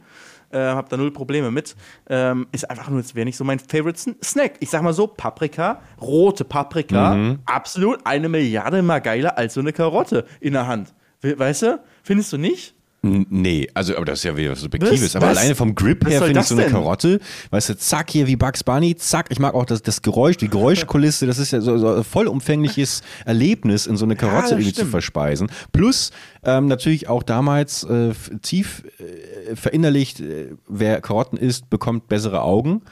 [0.50, 1.74] äh, habe da null Probleme mit.
[2.08, 4.56] Ähm, ist einfach nur, jetzt wäre nicht so mein Favorite Sn- Snack.
[4.60, 7.14] Ich sag mal so, Paprika, rote Paprika,
[7.46, 10.94] absolut eine Milliarde mal geiler als so eine Karotte in der Hand.
[11.22, 11.80] We weißt du?
[12.02, 12.74] Findest du nicht?
[13.02, 15.02] Nee, also, aber das ist ja wieder was Subjektives.
[15.02, 15.16] Was?
[15.16, 15.38] Aber Was?
[15.38, 16.72] alleine vom Grip her finde ich so eine denn?
[16.72, 19.26] Karotte, weißt du, zack, hier wie Bugs Bunny, zack.
[19.30, 23.02] Ich mag auch das, das Geräusch, die Geräuschkulisse, das ist ja so, so ein vollumfängliches
[23.24, 25.48] Erlebnis, in so eine Karotte das irgendwie zu verspeisen.
[25.72, 26.10] Plus
[26.44, 32.82] ähm, natürlich auch damals äh, tief äh, verinnerlicht, äh, wer Karotten isst, bekommt bessere Augen.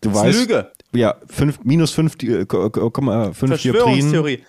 [0.00, 0.38] Du Das weißt.
[0.38, 0.70] Lüge.
[0.92, 4.42] Ja, fünf, minus fünf, Di- äh, fünf Dioptrien.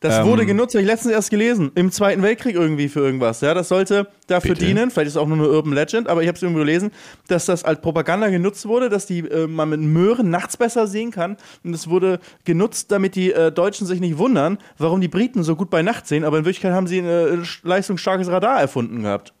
[0.00, 3.42] Das Ähm, wurde genutzt, habe ich letztens erst gelesen, im Zweiten Weltkrieg irgendwie für irgendwas.
[3.42, 4.64] Ja, das sollte dafür Bitte?
[4.64, 6.90] dienen, vielleicht ist es auch nur eine Urban Legend, aber ich habe es irgendwo gelesen,
[7.28, 11.10] dass das als Propaganda genutzt wurde, dass die äh, man mit Möhren nachts besser sehen
[11.10, 11.36] kann.
[11.64, 15.54] Und es wurde genutzt, damit die äh, Deutschen sich nicht wundern, warum die Briten so
[15.54, 19.34] gut bei Nacht sehen, aber in Wirklichkeit haben sie ein äh, leistungsstarkes Radar erfunden gehabt.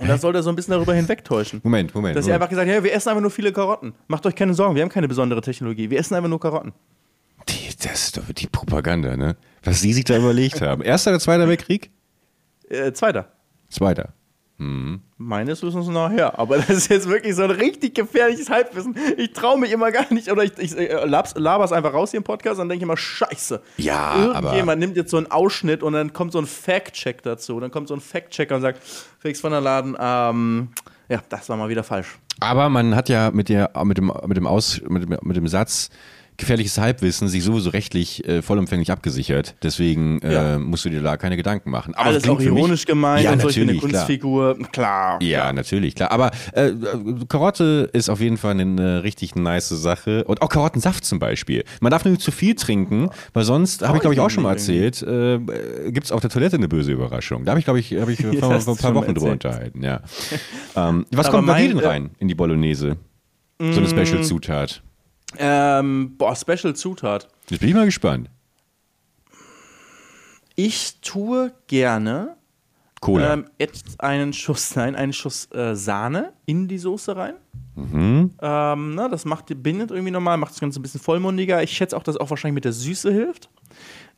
[0.00, 1.60] Und das sollte so ein bisschen darüber hinwegtäuschen.
[1.62, 2.16] Moment, Moment.
[2.16, 3.94] Dass sie einfach gesagt haben, ja, wir essen einfach nur viele Karotten.
[4.08, 5.88] Macht euch keine Sorgen, wir haben keine besondere Technologie.
[5.88, 6.72] Wir essen einfach nur Karotten.
[7.48, 9.36] Die, das ist doch die Propaganda, ne?
[9.64, 10.82] Was die sich da überlegt haben.
[10.82, 11.90] Erster oder Zweiter Weltkrieg?
[12.68, 13.28] Äh, zweiter.
[13.68, 14.12] Zweiter.
[15.16, 16.38] Meines Wissens nachher.
[16.38, 18.94] Aber das ist jetzt wirklich so ein richtig gefährliches Halbwissen.
[19.16, 20.30] Ich traue mich immer gar nicht.
[20.30, 23.60] Oder ich, ich äh, lab's- laber's einfach raus hier im Podcast und denke immer, scheiße.
[23.78, 27.58] Ja, Irgendjemand aber- nimmt jetzt so einen Ausschnitt und dann kommt so ein Fact-Check dazu.
[27.58, 28.80] Dann kommt so ein Fact-Checker und sagt,
[29.18, 30.68] Felix von der Laden, ähm,
[31.08, 32.18] ja, das war mal wieder falsch.
[32.38, 35.48] Aber man hat ja mit, der, mit, dem, mit, dem, Aus, mit, dem, mit dem
[35.48, 35.90] Satz
[36.42, 39.54] gefährliches Halbwissen sich sowieso rechtlich äh, vollumfänglich abgesichert.
[39.62, 40.58] Deswegen äh, Ja.
[40.58, 41.94] musst du dir da keine Gedanken machen.
[41.94, 44.02] Aber Alles auch ironisch gemeint Ja, und so, ich bin eine natürlich, klar.
[44.06, 44.58] Kunstfigur.
[44.72, 45.22] Klar.
[45.22, 46.10] Ja, natürlich, klar.
[46.10, 46.74] Aber äh, äh,
[47.28, 50.24] Karotte ist auf jeden Fall eine richtig nice Sache.
[50.24, 51.64] Und auch Karottensaft zum Beispiel.
[51.80, 54.50] Man darf nicht zu viel trinken, weil sonst, habe ich glaube ich auch schon mal
[54.52, 55.38] erzählt, äh,
[55.90, 57.44] gibt es auf der Toilette eine böse Überraschung.
[57.44, 59.82] Da habe ich glaube ich, hab ich vor, vor ein paar Wochen drüber unterhalten.
[59.82, 60.00] Ja.
[60.76, 62.96] ähm, was Aber kommt bei dir denn äh, rein in die Bolognese?
[63.60, 64.82] So eine Special-Zutat.
[65.38, 67.28] Ähm, boah, Special-Zutat.
[67.48, 68.30] Jetzt bin ich mal gespannt.
[70.54, 72.36] Ich tue gerne
[73.02, 73.34] Cola.
[73.34, 73.46] Ähm,
[73.98, 77.34] einen Schuss, nein, einen Schuss äh, Sahne in die Soße rein.
[77.74, 78.30] Mhm.
[78.40, 81.62] Ähm, na, das macht, bindet irgendwie nochmal, macht das Ganze ein bisschen vollmundiger.
[81.62, 83.50] Ich schätze auch, dass auch wahrscheinlich mit der Süße hilft.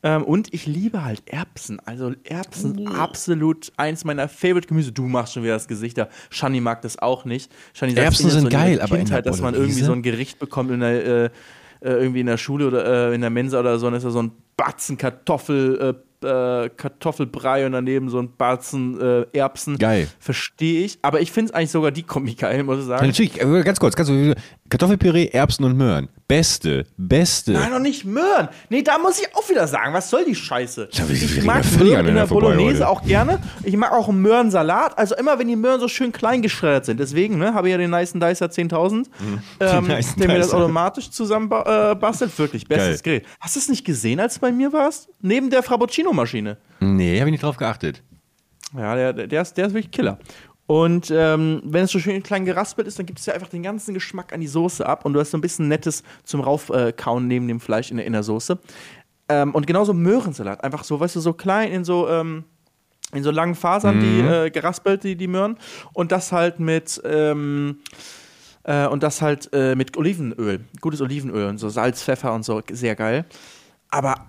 [0.05, 1.79] Ähm, und ich liebe halt Erbsen.
[1.83, 4.91] Also Erbsen, absolut eins meiner Favorite Gemüse.
[4.91, 6.09] Du machst schon wieder das Gesicht da.
[6.29, 7.51] Shani mag das auch nicht.
[7.73, 9.81] Shani sagt, Erbsen in sind in der geil, aber in Kindheit, der dass man irgendwie
[9.81, 11.29] so ein Gericht bekommt in der, äh, äh,
[11.81, 14.21] irgendwie in der Schule oder äh, in der Mensa oder so, dann ist da so
[14.21, 19.77] ein Batzen Kartoffel, äh, äh, Kartoffelbrei und daneben so ein Batzen äh, Erbsen.
[19.77, 20.07] Geil.
[20.19, 20.99] Verstehe ich.
[21.01, 23.07] Aber ich finde es eigentlich sogar die Kombi geil, muss ich Ja, sagen.
[23.07, 24.35] natürlich, äh, ganz kurz, ganz kurz.
[24.69, 26.09] Kartoffelpüree, Erbsen und Möhren.
[26.27, 27.51] Beste, beste.
[27.51, 28.49] Nein, noch nicht Möhren.
[28.69, 30.89] Nee, da muss ich auch wieder sagen, was soll die Scheiße?
[30.91, 32.89] Wir ich reden mag Möhren in der Bolognese heute.
[32.89, 33.39] auch gerne.
[33.63, 34.97] Ich mag auch einen Möhrensalat.
[34.97, 36.99] Also immer, wenn die Möhren so schön klein geschreddert sind.
[36.99, 39.05] Deswegen ne, habe ich ja den Nice Dicer 10.000,
[39.59, 42.37] ähm, Nice der mir das automatisch zusammen äh, bastelt.
[42.39, 43.19] Wirklich, bestes Geil.
[43.19, 43.27] Gerät.
[43.39, 45.09] Hast du es nicht gesehen, als du bei mir warst?
[45.21, 46.57] Neben der Frappuccino-Maschine.
[46.79, 48.01] Nee, habe ich nicht drauf geachtet.
[48.75, 50.17] Ja, der, der, ist, der ist wirklich Killer.
[50.67, 53.61] Und ähm, wenn es so schön klein geraspelt ist, dann gibt es ja einfach den
[53.61, 56.95] ganzen Geschmack an die Soße ab und du hast so ein bisschen Nettes zum Raufkauen
[56.95, 58.57] kauen neben dem Fleisch in der, in der Soße.
[59.29, 62.45] Ähm, und genauso Möhrensalat, einfach so, weißt du, so klein in so, ähm,
[63.13, 65.57] in so langen Fasern, die äh, geraspelt, die, die Möhren.
[65.93, 67.79] Und das halt mit, ähm,
[68.63, 72.61] äh, und das halt äh, mit Olivenöl, gutes Olivenöl und so Salz, Pfeffer und so,
[72.71, 73.25] sehr geil.
[73.89, 74.25] Aber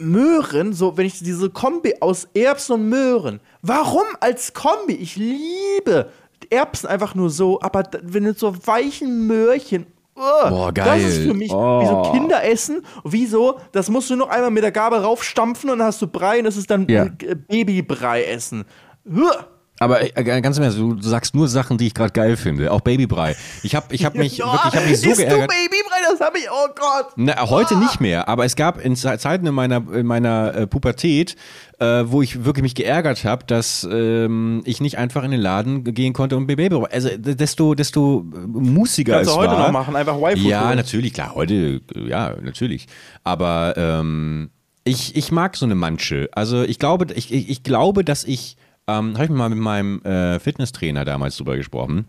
[0.00, 4.94] Möhren, so wenn ich diese Kombi aus Erbsen und Möhren, warum als Kombi?
[4.94, 6.10] Ich liebe
[6.50, 9.86] Erbsen einfach nur so, aber wenn du so weichen Möhrchen,
[10.16, 11.00] uh, Boah, das geil.
[11.02, 11.80] ist für mich Oh.
[11.82, 12.82] wie so Kinderessen.
[13.04, 13.58] Wieso?
[13.72, 16.44] Das musst du noch einmal mit der Gabel raufstampfen und dann hast du Brei und
[16.44, 17.06] das ist dann Ja.
[17.48, 18.64] Babybrei essen.
[19.06, 19.46] Uah.
[19.82, 22.70] Aber äh, ganz im Ernst, du, du sagst nur Sachen, die ich gerade geil finde.
[22.70, 23.34] Auch Babybrei.
[23.62, 25.48] Ich habe ich hab mich Ja, wirklich, ich hab mich so isst du geärgert.
[25.48, 25.96] Babybrei?
[26.10, 27.06] Das habe ich, oh Gott.
[27.16, 30.66] Na, heute nicht mehr, aber es gab in Ze- Zeiten in meiner, in meiner äh,
[30.66, 31.34] Pubertät,
[31.78, 35.82] äh, wo ich wirklich mich geärgert habe, dass ähm, ich nicht einfach in den Laden
[35.82, 36.68] gehen konnte und Baby.
[36.92, 39.66] Also desto, desto äh, musiger Kannst es du heute war.
[39.68, 40.46] noch machen, einfach Waifu.
[40.46, 42.86] Ja, natürlich, klar, heute, äh, ja, natürlich.
[43.24, 44.50] Aber ähm,
[44.84, 46.28] ich, ich mag so eine Manche.
[46.32, 48.56] Also ich glaube, ich, ich, ich glaube, dass ich,
[48.98, 52.06] ähm, habe ich mal mit meinem äh, Fitnesstrainer damals drüber gesprochen.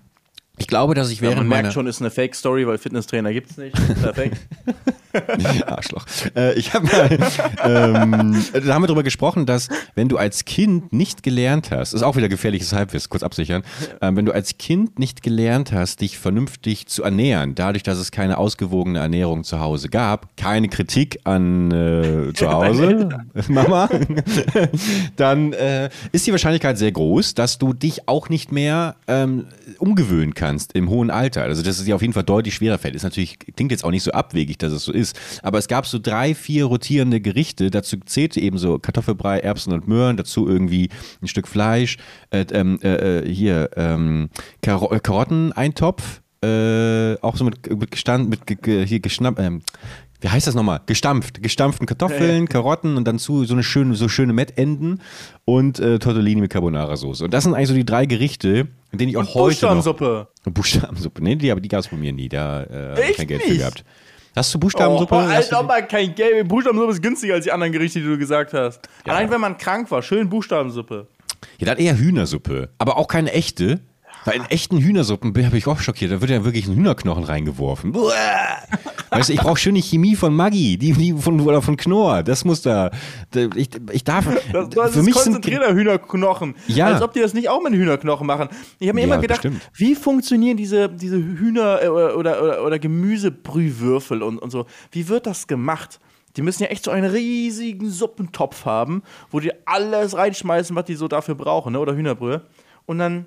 [0.58, 3.34] Ich glaube, dass ich Ja, während man meiner merkt schon, ist eine Fake-Story, weil Fitnesstrainer
[3.34, 3.76] gibt's nicht.
[4.02, 4.38] Perfekt.
[5.66, 6.06] Arschloch.
[6.36, 7.10] Äh, ich habe mal,
[7.64, 12.04] ähm, da haben wir drüber gesprochen, dass wenn du als Kind nicht gelernt hast, ist
[12.04, 13.64] auch wieder gefährliches Halbwissen, kurz absichern,
[14.02, 18.12] ähm, wenn du als Kind nicht gelernt hast, dich vernünftig zu ernähren, dadurch, dass es
[18.12, 23.10] keine ausgewogene Ernährung zu Hause gab, keine Kritik an äh, zu Hause,
[23.50, 23.90] Mama,
[25.16, 29.48] dann äh, ist die Wahrscheinlichkeit sehr groß, dass du dich auch nicht mehr ähm,
[29.80, 31.44] umgewöhnen kannst im hohen Alter.
[31.44, 32.96] Also dass es dir auf jeden Fall deutlich schwerer fällt.
[32.96, 35.20] Ist natürlich, klingt jetzt auch nicht so abwegig, dass es so ist.
[35.44, 37.70] Aber es gab so drei, vier rotierende Gerichte.
[37.72, 40.90] Dazu zählte eben so Kartoffelbrei, Erbsen und Möhren, dazu irgendwie
[41.22, 41.98] ein Stück Fleisch,
[42.32, 44.30] äh, ähm, äh, äh, hier ähm,
[44.62, 49.62] Karo Karotteneintopf, äh, auch so mit, mit gestand, mit ge, ge, hier geschnapp, ähm,
[50.22, 50.82] wie heißt das nochmal?
[50.86, 51.42] Gestampft.
[51.42, 55.02] Gestampften Kartoffeln, Karotten und dann zu so eine schöne, so schöne Mettenden
[55.46, 57.26] und äh, Tortellini mit Carbonara-Soße.
[57.26, 59.46] Und das sind eigentlich so die drei Gerichte, in denen ich auch heute noch...
[59.48, 60.28] Buchstabensuppe.
[60.46, 61.24] Buchstabensuppe.
[61.24, 62.30] Nee, die, aber die gab es bei mir nie.
[62.30, 63.60] Da äh, hab ich kein Geld für nicht?
[63.60, 63.84] gehabt.
[64.36, 65.16] Hast du Buchstabensuppe?
[65.16, 66.48] Oh, die- man kein Geld.
[66.48, 68.80] Buchstabensuppe ist günstiger als die anderen Gerichte, die du gesagt hast.
[69.06, 69.14] Ja.
[69.14, 71.08] Allein wenn man krank war, schön Buchstabensuppe.
[71.58, 72.70] Ja, dann eher Hühnersuppe.
[72.78, 73.80] Aber auch keine echte.
[74.26, 76.12] Weil in echten Hühnersuppen habe ich auch schockiert.
[76.12, 77.94] Da wird ja wirklich ein Hühnerknochen reingeworfen.
[79.10, 82.24] Weißt du, ich brauche schöne Chemie von Maggi, die, die von, oder von Knorr.
[82.24, 82.92] Das muss da.
[83.56, 84.26] ich, ich darf.
[84.54, 86.56] Das, das für ist mich sind konzentrierter Hühnerknochen.
[86.68, 86.88] Ja.
[86.88, 88.50] Als ob die das nicht auch mit Hühnerknochen machen.
[88.80, 89.62] Ich habe mir Ja, immer gedacht, bestimmt.
[89.74, 94.66] wie funktionieren diese, diese Hühner- äh, oder, oder, oder Gemüsebrühwürfel und, und so?
[94.92, 96.00] Wie wird das gemacht?
[96.38, 100.96] Die müssen ja echt so einen riesigen Suppentopf haben, wo die alles reinschmeißen, was die
[100.96, 101.80] so dafür brauchen, ne?
[101.80, 102.44] oder Hühnerbrühe.
[102.86, 103.26] Und dann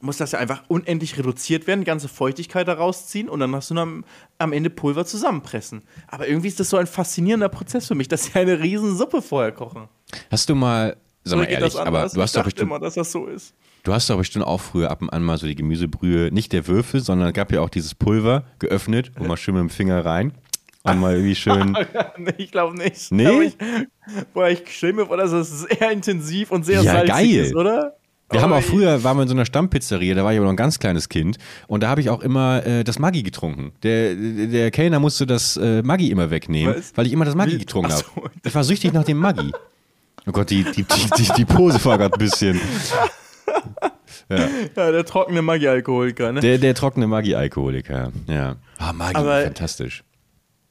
[0.00, 3.70] muss das ja einfach unendlich reduziert werden, die ganze Feuchtigkeit da rausziehen und dann hast
[3.70, 3.86] du noch
[4.38, 5.82] am, Ende Pulver zusammenpressen.
[6.06, 9.22] Aber irgendwie ist das so ein faszinierender Prozess für mich, dass sie eine riesen Suppe
[9.22, 9.88] vorher kochen.
[10.30, 13.10] Hast du mal, sag mal ehrlich, aber du hast ich doch bestimmt, immer, dass das
[13.10, 13.54] so ist.
[13.82, 16.66] du hast doch bestimmt auch früher ab und an mal so die Gemüsebrühe, nicht der
[16.66, 20.04] Würfel, sondern es gab ja auch dieses Pulver geöffnet und mal schön mit dem Finger
[20.04, 20.32] rein.
[20.84, 21.76] Und mal irgendwie schön.
[22.16, 23.12] nee, ich glaube nicht.
[23.12, 23.26] Nee?
[23.26, 23.56] Aber Ich,
[24.32, 27.44] boah, ich mir vor, dass das sehr intensiv und sehr Ja, salzig geil.
[27.44, 27.97] ist, oder?
[28.30, 30.44] Wir haben Oh, auch früher, waren wir in so einer Stammpizzeria, da war ich aber
[30.44, 33.72] noch ein ganz kleines Kind und da habe ich auch immer äh, das Maggi getrunken.
[33.82, 36.92] Der, der Kellner musste das äh, Maggi immer wegnehmen, Was?
[36.94, 38.04] weil ich immer das Maggi Wie- getrunken habe.
[38.14, 38.22] so.
[38.44, 39.50] Ich war süchtig nach dem Maggi.
[40.26, 42.60] Oh Gott, die, die, die, die, die Pose war gerade ein bisschen.
[44.30, 46.40] Ja, der trockene Maggi-Alkoholiker, ne?
[46.40, 48.56] Der, der trockene Maggi-Alkoholiker, ja.
[48.76, 50.04] Ah, Maggi, Aber- fantastisch.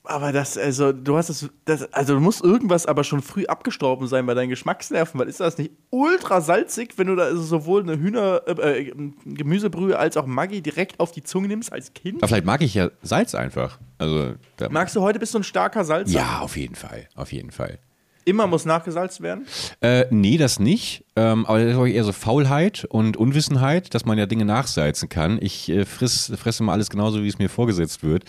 [0.09, 4.07] Aber das, also, du hast es, das, also, du musst irgendwas aber schon früh abgestorben
[4.07, 7.83] sein bei deinen Geschmacksnerven, weil ist das nicht ultra salzig, wenn du da also sowohl
[7.83, 8.93] eine Hühner, äh, äh,
[9.25, 12.19] Gemüsebrühe als auch Maggi direkt auf die Zunge nimmst als Kind?
[12.23, 13.79] Aber vielleicht mag ich ja Salz einfach.
[13.97, 14.35] Also,
[14.69, 16.13] Magst du heute bist du ein starker Salzer?
[16.13, 17.79] ja, auf jeden Fall, auf jeden Fall.
[18.27, 19.47] Immer muss nachgesalzt werden?
[19.79, 21.05] Äh, nee, das nicht.
[21.15, 25.39] Ähm, aber das ist eher so Faulheit und Unwissenheit, dass man ja Dinge nachsalzen kann.
[25.41, 28.25] Ich äh, friss, fresse mal alles genauso, wie es mir vorgesetzt wird.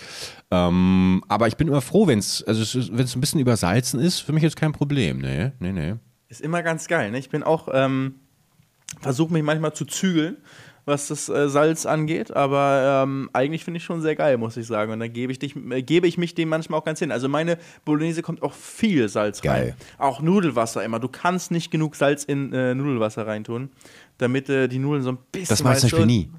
[0.53, 4.21] Ähm, aber ich bin immer froh, wenn es also wenn es ein bisschen übersalzen ist.
[4.21, 5.19] Für mich ist kein Problem.
[5.19, 5.95] Nee, nee, nee.
[6.29, 7.11] Ist immer ganz geil.
[7.11, 7.19] Ne?
[7.19, 8.21] Ich bin auch, ähm,
[9.01, 10.37] versuche mich manchmal zu zügeln,
[10.89, 14.67] was das äh, Salz angeht, aber ähm, eigentlich finde ich schon sehr geil, muss ich
[14.67, 14.91] sagen.
[14.93, 17.13] Und dann gebe ich, dich, äh, gebe ich mich dem manchmal auch ganz hin.
[17.13, 19.75] Also meine Bolognese kommt auch viel Salz Geil.
[19.79, 19.99] rein.
[19.99, 20.99] Auch Nudelwasser immer.
[20.99, 23.71] Du kannst nicht genug Salz in äh, Nudelwasser reintun,
[24.19, 26.31] damit äh, die Nudeln so ein bisschen Das mache ich zum du, Beispiel nie.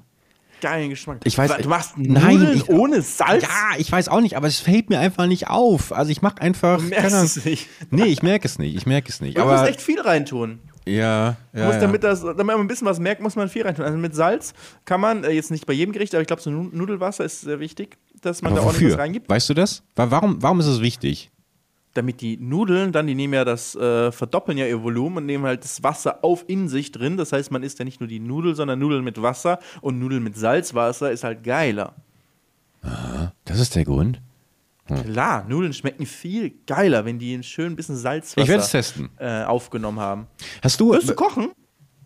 [0.60, 1.18] geilen Geschmack.
[1.24, 3.42] Ich weiß- du machst Nein, Nudeln ich- ohne Salz?
[3.44, 5.92] Ja, ich weiß auch nicht, aber es fällt mir einfach nicht auf.
[5.92, 6.78] Also ich mache einfach.
[6.78, 7.68] Du merkst es nicht.
[7.90, 8.74] Nee, ich merke es nicht.
[8.76, 9.38] Ich merke es nicht.
[9.38, 10.58] Du musst echt viel reintun.
[10.90, 11.80] Ja, ja, musst, ja.
[11.80, 13.84] damit, das, damit man ein bisschen was merkt, muss man viel reintun.
[13.84, 14.52] Also mit Salz
[14.84, 17.42] kann man, äh, jetzt nicht bei jedem Gericht, aber ich glaube, so Nu- Nudelwasser ist
[17.42, 19.28] sehr wichtig, dass man aber da ordentlich was reingibt.
[19.28, 19.82] Weißt du das?
[19.96, 21.30] Wa- Warum, warum ist es wichtig?
[21.94, 25.44] Damit die Nudeln dann, die nehmen ja das, äh, verdoppeln ja ihr Volumen und nehmen
[25.44, 27.16] halt das Wasser auf in sich drin.
[27.16, 30.22] Das heißt, man isst ja nicht nur die Nudel, sondern Nudeln mit Wasser und Nudeln
[30.22, 31.94] mit Salzwasser ist halt geiler.
[33.44, 34.20] Das ist der Grund.
[35.04, 39.10] Klar, Nudeln schmecken viel geiler, wenn die ein schön bisschen Salzwasser Ich testen.
[39.18, 40.26] äh, aufgenommen haben.
[40.62, 40.92] Hast du.
[40.92, 41.50] Willst du kochen?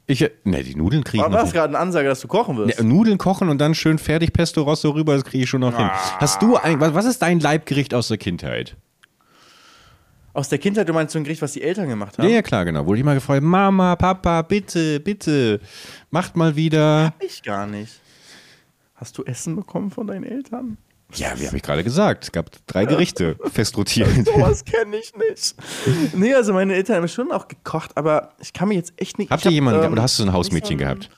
[0.06, 1.54] Ich, ne, die Nudeln kriege ich War noch das hin.
[1.54, 2.78] gerade eine Ansage, dass du kochen wirst?
[2.78, 5.74] Ne, Nudeln kochen und dann schön fertig Pesto Rosso rüber, das kriege ich schon noch
[5.76, 5.86] hin.
[5.90, 6.18] Ah.
[6.20, 8.76] Hast du ein, was, ist dein Leibgericht aus der Kindheit?
[10.34, 12.28] Aus der Kindheit, du meinst so ein Gericht, was die Eltern gemacht haben?
[12.28, 12.84] Ja, ja, klar, genau.
[12.86, 15.60] Wurde ich mal gefragt, Mama, Papa, bitte, bitte,
[16.10, 17.14] macht mal wieder.
[17.20, 18.00] Ich gar nicht.
[18.96, 20.76] Hast du Essen bekommen von deinen Eltern?
[21.12, 22.24] Ja, wie habe ich gerade gesagt?
[22.24, 24.08] Es gab drei Gerichte fest rotiert.
[24.26, 25.54] Sowas kenne ich nicht.
[26.14, 29.30] Nee, also meine Eltern haben schon auch gekocht, aber ich kann mir jetzt echt nicht.
[29.30, 31.10] Habt ihr hab, jemanden, ähm, oder hast du so ein Hausmädchen nicht so ein- gehabt?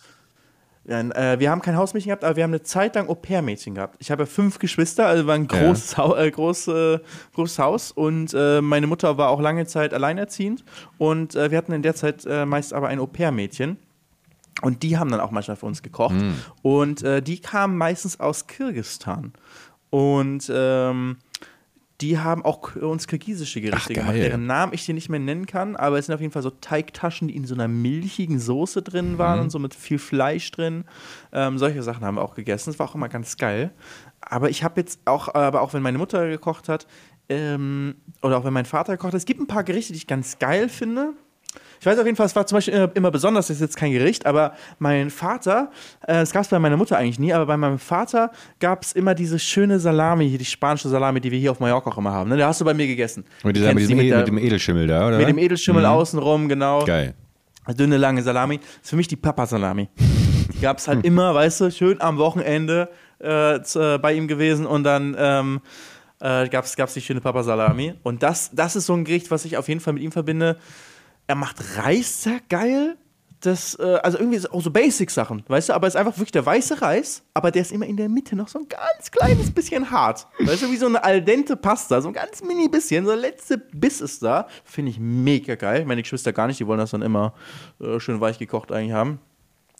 [0.88, 3.96] Ja, äh, wir haben kein Hausmädchen gehabt, aber wir haben eine Zeit lang Au-pair-Mädchen gehabt.
[3.98, 5.58] Ich habe ja fünf Geschwister, also war ein Ja.
[5.66, 6.98] großes, Hau äh, groß, äh,
[7.34, 10.64] großes Haus und äh, meine Mutter war auch lange Zeit alleinerziehend
[10.98, 13.78] und äh, wir hatten in der Zeit äh, meist aber ein Au-pair-Mädchen.
[14.62, 16.18] Und die haben dann auch manchmal für uns gekocht.
[16.18, 16.34] Hm.
[16.62, 19.34] Und äh, die kamen meistens aus Kirgistan.
[19.90, 21.16] Und ähm,
[22.02, 25.46] die haben auch uns kirgisische Gerichte Ach, gemacht, deren Namen ich dir nicht mehr nennen
[25.46, 28.82] kann, aber es sind auf jeden Fall so Teigtaschen, die in so einer milchigen Soße
[28.82, 29.44] drin waren Mhm.
[29.44, 30.84] und so mit viel Fleisch drin.
[31.32, 32.70] Ähm, solche Sachen haben wir auch gegessen.
[32.70, 33.72] Das war auch immer ganz geil.
[34.20, 36.86] Aber ich habe jetzt auch, aber auch wenn meine Mutter gekocht hat,
[37.30, 40.06] ähm, oder auch wenn mein Vater gekocht hat, es gibt ein paar Gerichte, die ich
[40.06, 41.14] ganz geil finde.
[41.80, 43.76] Ich weiß auf jeden Fall, es war zum Beispiel immer- immer besonders, das ist jetzt
[43.76, 45.70] kein Gericht, aber mein Vater,
[46.06, 48.92] äh, das gab es bei meiner Mutter eigentlich nie, aber bei meinem Vater gab es
[48.92, 52.12] immer diese schöne Salami, hier, die spanische Salami, die wir hier auf Mallorca auch immer
[52.12, 52.30] haben.
[52.30, 52.36] Ne?
[52.36, 53.24] Da hast du bei mir gegessen.
[53.44, 55.18] Mit, dieser, mit, diesem, die mit, der- dem Edelschimmel da, oder?
[55.18, 56.84] mit dem Edelschimmel außenrum, genau.
[56.84, 57.14] Geil.
[57.76, 58.58] Dünne, lange Salami.
[58.58, 59.88] Das ist für mich die Papa-Salami.
[60.54, 62.88] Die gab es halt immer, weißt du, schön am Wochenende
[63.18, 65.60] äh, zu, äh, bei ihm gewesen und dann ähm,
[66.20, 67.94] äh, gab es die schöne Papa-Salami.
[68.04, 70.56] Und das, das ist so ein Gericht, was ich auf jeden Fall mit ihm verbinde.
[71.26, 72.96] Er macht Reis sehr geil.
[73.40, 76.46] Das, äh, also irgendwie auch so Basic-Sachen, weißt du, aber es ist einfach wirklich der
[76.46, 79.90] weiße Reis, aber der ist immer in der Mitte noch so ein ganz kleines bisschen
[79.90, 80.26] hart.
[80.38, 83.20] Weißt du, wie so eine al dente Pasta, so ein ganz mini bisschen, so der
[83.20, 84.48] letzte Biss ist da.
[84.64, 85.84] Finde ich mega geil.
[85.84, 87.34] Meine Geschwister gar nicht, die wollen das dann immer
[87.78, 89.20] äh, schön weich gekocht eigentlich haben.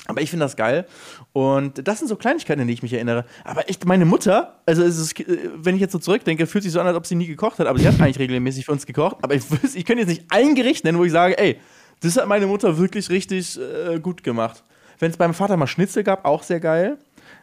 [0.07, 0.87] Aber ich finde das geil.
[1.33, 3.25] Und das sind so Kleinigkeiten, an die ich mich erinnere.
[3.45, 6.81] Aber echt, meine Mutter, also ist, äh, wenn ich jetzt so zurückdenke, fühlt sich so
[6.81, 7.67] an, als ob sie nie gekocht hat.
[7.67, 9.17] Aber sie hat eigentlich regelmäßig für uns gekocht.
[9.23, 11.59] Aber ich, ich könnte jetzt nicht ein Gericht nennen, wo ich sage, ey,
[12.01, 14.63] das hat meine Mutter wirklich richtig äh, gut gemacht.
[14.99, 16.99] Wenn es beim Vater mal Schnitzel gab, auch sehr geil.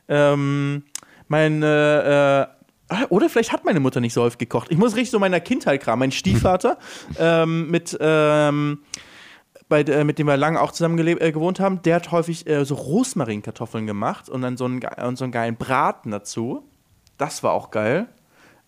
[0.07, 0.83] Ähm,
[1.27, 2.49] meine,
[2.89, 4.67] äh, oder vielleicht hat meine Mutter nicht so häufig gekocht.
[4.69, 5.99] Ich muss richtig so meiner Kindheit kramen.
[5.99, 6.77] Mein Stiefvater
[7.19, 8.79] ähm, mit, ähm,
[9.73, 12.63] bei, äh, mit dem wir lange auch zusammen äh, gewohnt haben, der hat häufig äh,
[12.63, 16.63] so Rosmarinkartoffeln gemacht und dann so einen, und so einen geilen Braten dazu.
[17.17, 18.05] Das war auch geil.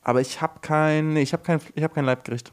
[0.01, 2.51] Aber ich habe kein, ich habe kein, ich habe kein Leibgericht.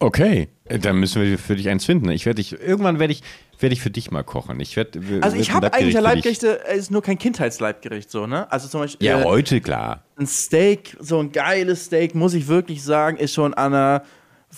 [0.00, 2.10] Okay, äh, dann müssen wir für dich eins finden.
[2.10, 3.22] Ich werde dich, irgendwann werde ich,
[3.60, 4.58] werde ich für dich mal kochen.
[4.58, 8.50] Ich werd, Also ich habe eigentlich ein Leibgerichte, es ist nur kein Kindheitsleibgericht so, ne?
[8.50, 10.02] Also zum Beispiel Ja, äh, heute klar.
[10.16, 14.02] ein Steak, so ein geiles Steak, muss ich wirklich sagen, ist schon an einer,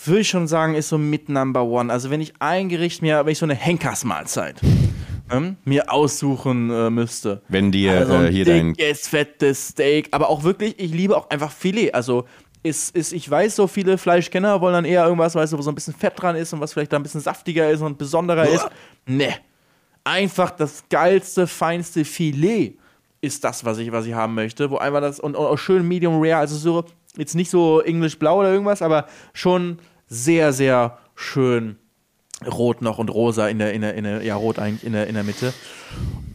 [0.05, 1.91] würde ich schon sagen, ist so mit Number One.
[1.91, 4.61] Also wenn ich ein Gericht mir, wenn ich so eine Henkersmahlzeit
[5.31, 7.41] ähm, mir aussuchen äh, müsste.
[7.47, 11.29] Wenn dir Also äh, hier dein dickes, fettes Steak, aber auch wirklich, ich liebe auch
[11.29, 11.93] einfach Filet.
[11.93, 12.25] Also
[12.63, 15.71] ist, ist, ich weiß, so viele Fleischkenner wollen dann eher irgendwas, weißt du, wo so
[15.71, 18.47] ein bisschen Fett dran ist und was vielleicht da ein bisschen saftiger ist und besonderer
[18.47, 18.67] ist.
[19.05, 19.35] Ne.
[20.03, 22.77] Einfach das geilste, feinste Filet
[23.21, 24.69] ist das, was ich, was ich haben möchte.
[24.69, 26.85] Wo einfach das, und, und auch schön medium rare, also so,
[27.17, 31.77] jetzt nicht so englisch blau oder irgendwas, aber schon sehr, sehr schön
[32.45, 35.07] rot noch und rosa in der, in der, in der ja, rot eigentlich in der,
[35.07, 35.53] in der Mitte.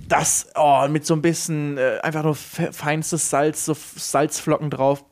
[0.08, 5.04] Das, oh, mit so ein bisschen, äh, einfach nur fe- feinstes Salz, so Salzflocken drauf.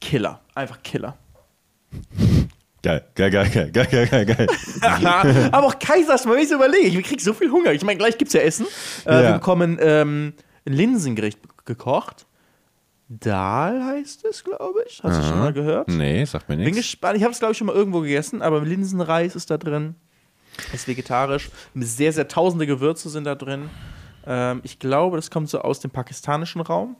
[0.00, 0.40] Killer.
[0.54, 1.18] Einfach Killer.
[2.82, 4.46] Geil, geil, geil, geil, geil, geil, geil.
[5.52, 7.72] aber auch Kaiserschmarrn, wenn ich so überlege, ich krieg so viel Hunger.
[7.72, 8.66] Ich meine, gleich gibt's ja Essen.
[9.04, 9.22] Äh, Ja.
[9.22, 10.32] Wir bekommen ähm,
[10.66, 12.24] ein Linsengericht gekocht.
[13.12, 15.00] Dahl heißt es, glaube ich.
[15.02, 15.88] Hast du schon mal gehört?
[15.88, 16.78] Nee, sagt mir Bin nichts.
[16.78, 17.16] gespannt.
[17.16, 19.96] Ich habe es, glaube ich, schon mal irgendwo gegessen, aber Linsenreis ist da drin.
[20.72, 21.50] Ist vegetarisch.
[21.74, 23.68] Sehr, sehr tausende Gewürze sind da drin.
[24.26, 26.96] Ähm, ich glaube, das kommt so aus dem pakistanischen Raum.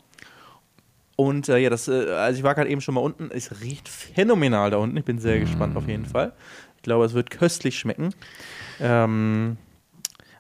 [1.14, 3.31] Und äh, ja, das, äh, also ich war gerade eben schon mal unten.
[3.31, 4.96] Es riecht phänomenal da unten.
[4.96, 6.33] Ich bin sehr gespannt auf jeden Fall.
[6.77, 8.14] Ich glaube, es wird köstlich schmecken.
[8.81, 9.59] Ähm,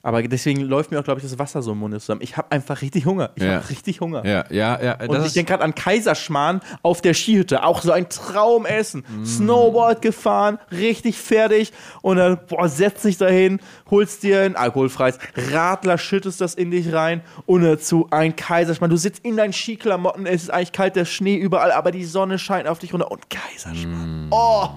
[0.02, 2.22] aber deswegen läuft mir auch, glaube ich, das Wasser so im Mund zusammen.
[2.22, 3.30] Ich habe einfach richtig Hunger.
[3.34, 3.56] Ich Ja.
[3.56, 4.24] habe richtig Hunger.
[4.26, 4.98] Ja, ja, ja.
[5.06, 7.64] Und ich denke gerade an Kaiserschmarrn auf der Skihütte.
[7.64, 9.04] Auch so ein Traumessen.
[9.24, 11.72] Snowboard gefahren, richtig fertig.
[12.00, 13.60] Und dann, boah, setzt dich dahin,
[13.90, 15.18] holst dir ein alkoholfreies
[15.52, 18.90] Radler, schüttest das in dich rein und dazu ein Kaiserschmarrn.
[18.90, 22.38] Du sitzt in deinen Skiklamotten, es ist eigentlich kalt, der Schnee überall, aber die Sonne
[22.38, 24.28] scheint auf dich runter und Kaiserschmarrn.
[24.30, 24.68] oh,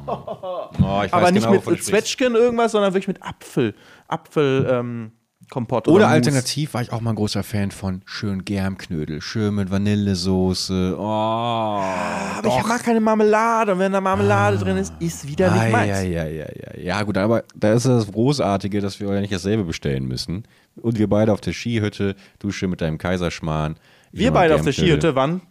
[1.05, 1.83] ich aber nicht genau, mit.
[1.83, 3.73] Zwetschgen irgendwas, sondern wirklich mit Apfel.
[4.13, 5.11] Apfel, ähm,
[5.49, 6.07] Kompott Oder Mousse.
[6.13, 10.95] alternativ war ich auch mal ein großer Fan von schön Germknödel, schön mit Vanillesoße.
[10.97, 15.63] Oh, Aber ich mag keine Marmelade und wenn da Marmelade drin ist, ist wieder nicht
[15.65, 15.89] Ah, meins.
[15.89, 16.79] ja, ja, ja, ja.
[16.81, 20.43] Ja, gut, aber da ist das Großartige, dass wir ja nicht dasselbe bestellen müssen.
[20.75, 23.75] Und wir beide auf der Skihütte, du schön mit deinem Kaiserschmarrn.
[24.11, 24.71] Wir beide auf der.
[24.71, 25.41] Skihütte, wann?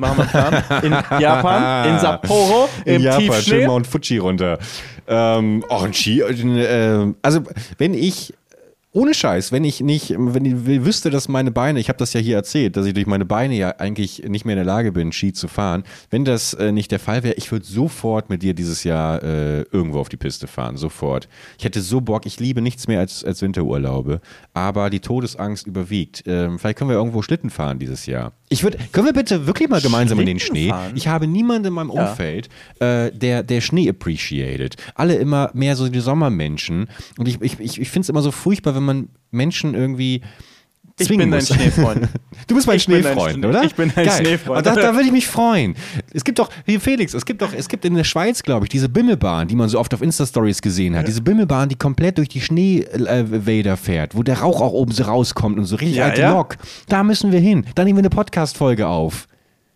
[0.00, 0.64] Machen wir Plan.
[0.82, 3.66] In Japan, in Sapporo, In im Japan, schön Tiefschnee.
[3.66, 4.58] Mount Fuji runter.
[5.06, 6.20] Ähm, oh, ein Ski.
[6.20, 7.40] Äh, also,
[7.76, 8.32] wenn ich.
[8.92, 12.20] Ohne Scheiß, wenn ich nicht, wenn ich wüsste, dass meine Beine, ich habe das ja
[12.20, 15.12] hier erzählt, dass ich durch meine Beine ja eigentlich nicht mehr in der Lage bin,
[15.12, 15.84] Ski zu fahren.
[16.10, 19.60] Wenn das äh, nicht der Fall wäre, ich würde sofort mit dir dieses Jahr äh,
[19.70, 21.28] irgendwo auf die Piste fahren, sofort.
[21.56, 24.20] Ich hätte so Bock, ich liebe nichts mehr als, als Winterurlaube,
[24.54, 26.24] aber die Todesangst überwiegt.
[26.26, 28.32] Ähm, vielleicht können wir irgendwo Schlitten fahren dieses Jahr.
[28.48, 30.68] Ich würde, können wir bitte wirklich mal gemeinsam in den Schlitten Schnee?
[30.70, 30.92] fahren?
[30.96, 32.10] Ich habe niemanden in meinem Ja.
[32.10, 32.48] Umfeld,
[32.80, 34.74] äh, der, der Schnee appreciated.
[34.96, 36.88] Alle immer mehr so die Sommermenschen.
[37.16, 40.22] Und ich, ich, ich, ich finde es immer so furchtbar, wenn man Menschen irgendwie.
[40.98, 41.48] Ich zwingen bin dein muss.
[41.48, 42.08] Schneefreund.
[42.46, 43.62] Du bist mein Ich bin dein Schneefreund, Schnee- oder?
[43.64, 44.18] ich bin dein Geil.
[44.26, 44.58] Schneefreund.
[44.58, 45.74] Und da, da würde ich mich freuen.
[46.12, 48.70] Es gibt doch, wie Felix, es gibt doch, es gibt in der Schweiz, glaube ich,
[48.70, 51.06] diese Bimmelbahn, die man so oft auf Insta-Stories gesehen hat.
[51.06, 55.58] Diese Bimmelbahn, die komplett durch die Schneewälder fährt, wo der Rauch auch oben so rauskommt
[55.58, 56.32] und so richtig Ja, alte ja.
[56.34, 56.56] Lok.
[56.88, 57.64] Da müssen wir hin.
[57.76, 59.26] Da nehmen wir eine Podcast-Folge auf.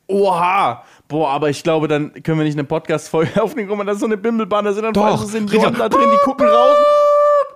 [0.08, 0.84] Oha!
[1.08, 3.68] Boah, aber ich glaube, dann können wir nicht eine Podcast-Folge aufnehmen.
[3.68, 5.20] Guck mal, das ist so eine Bimmelbahn, da sind dann Doch.
[5.20, 6.76] so Senioren da drin, die gucken raus.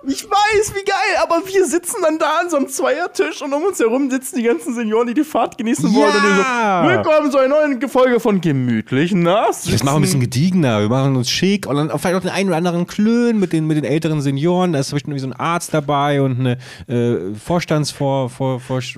[0.07, 3.63] Ich weiß, wie geil, aber wir sitzen dann da an so einem Zweiertisch und um
[3.63, 6.05] uns herum sitzen die ganzen Senioren, die die Fahrt genießen wollen.
[6.15, 6.83] Und die Ja.
[6.83, 9.63] so, willkommen zu einer neuen Folge von Gemütlich nass.
[9.63, 12.29] Das machen wir ein bisschen gediegener, wir machen uns schick und dann vielleicht auch den
[12.31, 14.71] einen oder anderen Klön mit den, mit den älteren Senioren.
[14.71, 16.57] Da ist zum Beispiel irgendwie so ein Arzt dabei und eine
[16.87, 18.95] äh, Vorstandsvor, vor, vor, heißt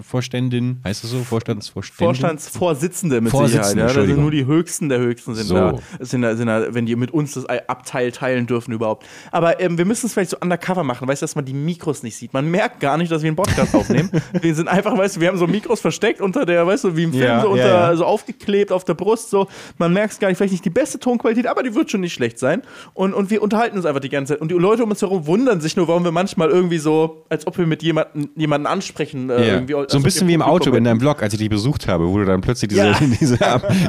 [1.03, 1.23] das so?
[1.23, 2.05] Vorstandsvorständin?
[2.05, 3.77] Vorstandsvorsitzende mit Vorsitzende, Sicherheit.
[3.77, 3.83] Ja.
[3.85, 4.21] Entschuldigung.
[4.21, 5.55] nur die Höchsten der Höchsten sind So.
[5.55, 5.79] da.
[5.99, 9.07] Sind da, sind da, wenn die mit uns das Abteil teilen dürfen überhaupt.
[9.31, 12.04] Aber ähm, wir müssen es vielleicht so undercover machen, weißt du, dass man die Mikros
[12.04, 12.34] nicht sieht.
[12.34, 14.10] Man merkt gar nicht, dass wir einen Podcast aufnehmen.
[14.41, 17.04] Wir sind einfach, weißt du, wir haben so Mikros versteckt unter der, weißt du, wie
[17.04, 17.95] im Film, Ja, so, unter, ja.
[17.95, 19.30] so aufgeklebt auf der Brust.
[19.30, 19.47] So.
[19.77, 22.13] Man merkt es gar nicht, vielleicht nicht die beste Tonqualität, aber die wird schon nicht
[22.13, 22.62] schlecht sein.
[22.93, 24.41] Und, und wir unterhalten uns einfach die ganze Zeit.
[24.41, 27.45] Und die Leute um uns herum wundern sich nur, warum wir manchmal irgendwie so, als
[27.47, 29.30] ob wir mit jemanden, jemanden ansprennen.
[29.30, 31.88] Äh, irgendwie, So ein bisschen wie im Auto in deinem Blog, als ich dich besucht
[31.88, 33.38] habe, wo du dann plötzlich diese, diese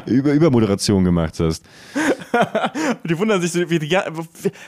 [0.07, 1.65] Über Übermoderation gemacht hast.
[3.09, 4.05] Die wundern sich, so, wie, die, ja,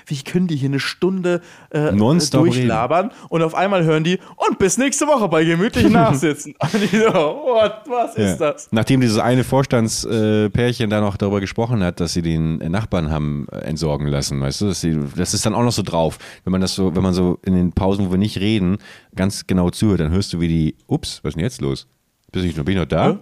[0.06, 4.78] wie, können die hier eine Stunde äh, durchlabern und auf einmal hören die und bis
[4.78, 6.54] nächste Woche bei gemütlich nachsitzen.
[6.60, 8.52] und die so, what, was ist Ja.
[8.52, 8.68] das?
[8.70, 13.46] Nachdem dieses eine Vorstandspärchen da noch darüber gesprochen hat, dass sie den äh, Nachbarn haben
[13.50, 16.18] äh, entsorgen lassen, weißt du, sie, das ist dann auch noch so drauf.
[16.44, 18.78] Wenn man das so, wenn man so in den Pausen, wo wir nicht reden,
[19.14, 21.86] ganz genau zuhört, dann hörst du, wie die, ups, was ist denn jetzt los?
[22.32, 23.10] Bist ich noch, bin ich noch da?
[23.12, 23.18] Hä?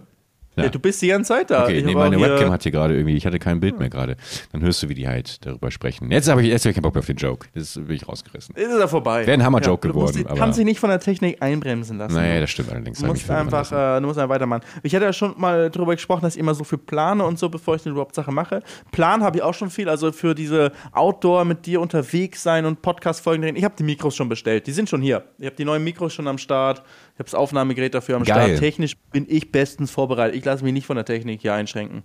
[0.56, 0.68] Ja.
[0.68, 1.64] du bist die ganze Zeit da.
[1.64, 4.16] Okay, Ich nee, meine Webcam hat hier gerade irgendwie, ich hatte kein Bild mehr gerade.
[4.52, 6.10] Dann hörst du, wie die halt darüber sprechen.
[6.10, 7.48] Jetzt habe ich, jetzt hab ich keinen Bock mehr auf den Joke.
[7.54, 8.54] Das bin ich rausgerissen.
[8.54, 9.26] Ist er vorbei.
[9.26, 12.14] Wäre ein Hammer-Joke musst, geworden, Du kannst dich nicht von der Technik einbremsen lassen.
[12.14, 12.98] Naja, das stimmt allerdings.
[12.98, 14.62] Du musst einfach, äh, du musst einfach weitermachen.
[14.82, 17.48] Ich hatte ja schon mal darüber gesprochen, dass ich immer so viel plane und so,
[17.48, 18.62] bevor ich eine überhaupt Sache mache.
[18.90, 22.82] Plan habe ich auch schon viel, also für diese Outdoor mit dir unterwegs sein und
[22.82, 23.56] Podcast-Folgen drehen.
[23.56, 25.24] Ich habe die Mikros schon bestellt, die sind schon hier.
[25.38, 26.82] Ich habe die neuen Mikros schon am Start.
[27.14, 28.46] Ich habe das Aufnahmegerät dafür am Geil.
[28.48, 28.58] Start.
[28.60, 30.34] Technisch bin ich bestens vorbereitet.
[30.34, 32.02] Ich lasse mich nicht von der Technik hier einschränken.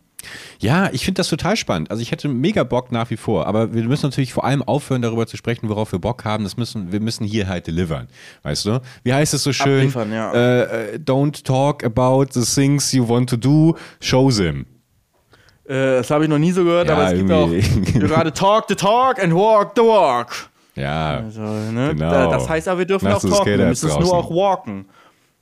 [0.59, 1.89] Ja, ich finde das total spannend.
[1.91, 5.01] Also ich hätte mega Bock nach wie vor, aber wir müssen natürlich vor allem aufhören,
[5.01, 6.43] darüber zu sprechen, worauf wir Bock haben.
[6.43, 8.07] Das müssen, wir müssen hier halt delivern,
[8.43, 8.81] weißt du?
[9.03, 9.93] Wie heißt es so schön?
[10.11, 10.33] Ja.
[10.33, 14.65] äh, don't talk about the things you want to do, show them.
[15.65, 17.99] Äh, das habe ich noch nie so gehört, Ja, aber es gibt auch irgendwie.
[17.99, 20.49] gerade Talk the Talk and Walk the Walk.
[20.75, 21.89] Ja, Also, ne?
[21.93, 22.11] Genau.
[22.11, 24.85] da, das heißt aber, wir dürfen Lasst auch talken, wir müssen es nur auch walken.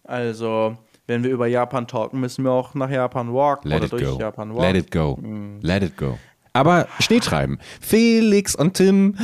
[0.05, 4.03] Also, wenn wir über Japan talken, müssen wir auch nach Japan walken let oder durch
[4.03, 4.19] go.
[4.19, 4.73] Japan walken.
[4.73, 5.19] Let it go.
[5.61, 6.17] Let it go.
[6.55, 7.59] Aber Schnee treiben.
[7.81, 9.15] Felix und Tim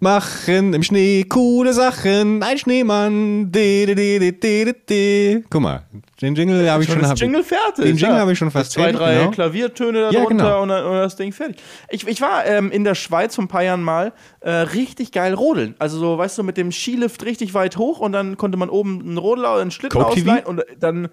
[0.00, 2.42] machen im Schnee coole Sachen.
[2.42, 3.52] Ein Schneemann.
[3.52, 5.42] De, de, de.
[5.50, 5.82] Guck mal,
[6.22, 7.06] den Jingle habe ich schon.
[7.06, 7.84] hab ich- Jingle fertig.
[7.84, 8.20] Den Jingle ja.
[8.20, 9.30] habe ich schon fast Zwei, drei genau.
[9.30, 10.62] Klaviertöne Ja, darunter genau.
[10.62, 11.56] und, dann, und das Ding fertig.
[11.90, 15.34] Ich, ich war ähm, in der Schweiz vor ein paar Jahren mal äh, richtig geil
[15.34, 15.74] rodeln.
[15.78, 19.00] Also so, weißt du, mit dem Skilift richtig weit hoch und dann konnte man oben
[19.02, 20.30] einen Rodel, einen Schlitten Coke TV?
[20.30, 21.08] ausleihen und dann.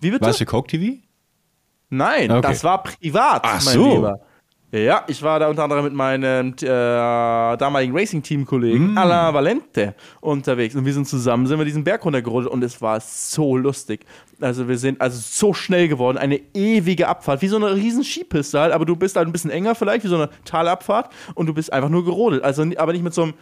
[0.00, 0.22] Wie bitte?
[0.22, 0.96] War es für Coke TV?
[1.90, 2.40] Nein, Okay.
[2.40, 3.94] das war privat, Ach mein so.
[3.96, 4.20] Lieber.
[4.72, 8.98] Ja, ich war da unter anderem mit meinem äh, damaligen Racing-Team-Kollegen Mm.
[8.98, 13.00] Alain Valente unterwegs und wir sind zusammen, sind wir diesen Berg runtergerodelt und es war
[13.00, 14.06] so lustig.
[14.40, 18.60] Also wir sind also so schnell geworden, eine ewige Abfahrt, wie so eine riesen Skipiste
[18.60, 21.54] halt, aber du bist halt ein bisschen enger vielleicht, wie so eine Talabfahrt und du
[21.54, 22.44] bist einfach nur gerodelt.
[22.44, 23.34] Also aber nicht mit so einem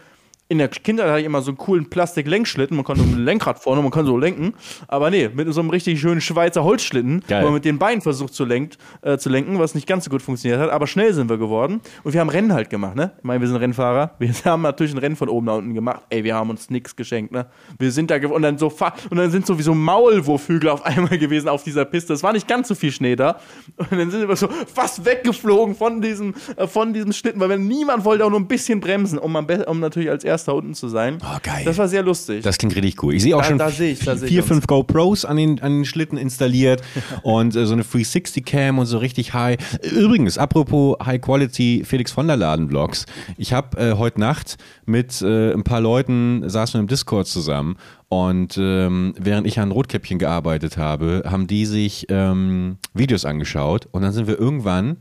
[0.49, 2.75] in der Kindheit hatte ich immer so einen coolen Plastik-Lenkschlitten.
[2.75, 4.55] Man konnte mit dem Lenkrad vorne, man kann so lenken.
[4.87, 7.41] Aber nee, mit so einem richtig schönen Schweizer Holzschlitten, Geil.
[7.41, 10.09] wo man mit den Beinen versucht zu, lenkt, äh, zu lenken, was nicht ganz so
[10.09, 10.71] gut funktioniert hat.
[10.71, 11.81] Aber schnell sind wir geworden.
[12.03, 13.11] Und wir haben Rennen halt gemacht, ne?
[13.19, 14.15] Ich meine, wir sind Rennfahrer.
[14.17, 16.01] Wir haben natürlich ein Rennen von oben nach unten gemacht.
[16.09, 17.45] Ey, wir haben uns nichts geschenkt, ne?
[17.77, 18.73] Wir sind da und dann so
[19.09, 22.13] und dann sind sowieso Maulwurfhügel auf einmal gewesen auf dieser Piste.
[22.13, 23.39] Es war nicht ganz so viel Schnee da.
[23.77, 28.03] Und dann sind wir so fast weggeflogen von diesem, äh, von diesem Schlitten, weil niemand
[28.03, 31.17] wollte auch nur ein bisschen bremsen, um, am um natürlich als erster unten zu sein.
[31.21, 31.63] Oh, geil.
[31.65, 32.43] Das war sehr lustig.
[32.43, 33.13] Das klingt richtig cool.
[33.13, 35.79] Ich sehe auch Da- schon da sehe ich- da vier, fünf GoPros an den, an
[35.79, 36.81] den Schlitten installiert
[37.23, 39.57] und äh, so eine 360-Cam und so richtig high.
[39.91, 43.05] Übrigens, apropos High-Quality Felix von der Laden-Vlogs.
[43.37, 47.75] Ich habe äh, heute Nacht mit äh, ein paar Leuten, saßen wir im Discord zusammen
[48.07, 54.01] und ähm, während ich an Rotkäppchen gearbeitet habe, haben die sich ähm, Videos angeschaut und
[54.01, 54.97] dann sind wir irgendwann,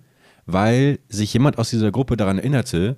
[0.47, 2.97] weil sich jemand aus dieser Gruppe daran erinnerte,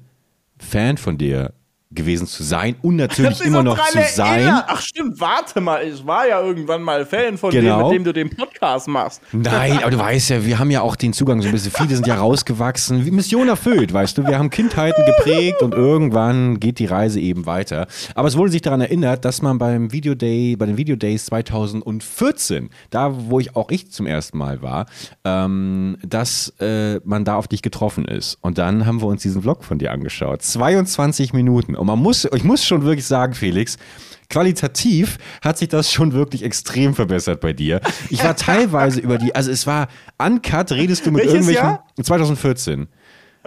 [0.58, 1.52] Fan von dir
[1.92, 4.40] gewesen zu sein und natürlich immer noch zu sein.
[4.42, 4.64] erinnert.
[4.68, 7.78] Ach stimmt, warte mal, ich war ja irgendwann mal Fan von Genau.
[7.78, 9.20] dem, mit dem du den Podcast machst.
[9.32, 11.72] Nein, aber du weißt ja, wir haben ja auch den Zugang so ein bisschen.
[11.72, 13.04] Viele sind ja rausgewachsen.
[13.06, 14.26] Wie Mission erfüllt, weißt du.
[14.26, 17.86] Wir haben Kindheiten geprägt und irgendwann geht die Reise eben weiter.
[18.14, 21.26] Aber es wurde sich daran erinnert, dass man beim Video Day, bei den Video Days
[21.26, 24.86] 2014, da wo ich auch ich zum ersten Mal war,
[25.24, 28.38] ähm, dass äh, man da auf dich getroffen ist.
[28.40, 30.42] Und dann haben wir uns diesen Vlog von dir angeschaut.
[30.42, 31.74] 22 Minuten.
[31.80, 33.78] Und man muss, ich muss schon wirklich sagen, Felix,
[34.28, 37.80] qualitativ hat sich das schon wirklich extrem verbessert bei dir.
[38.10, 41.64] Ich war teilweise über die, also es war uncut, redest du mit Welches irgendwelchen.
[41.64, 41.86] Jahr?
[42.02, 42.86] 2014.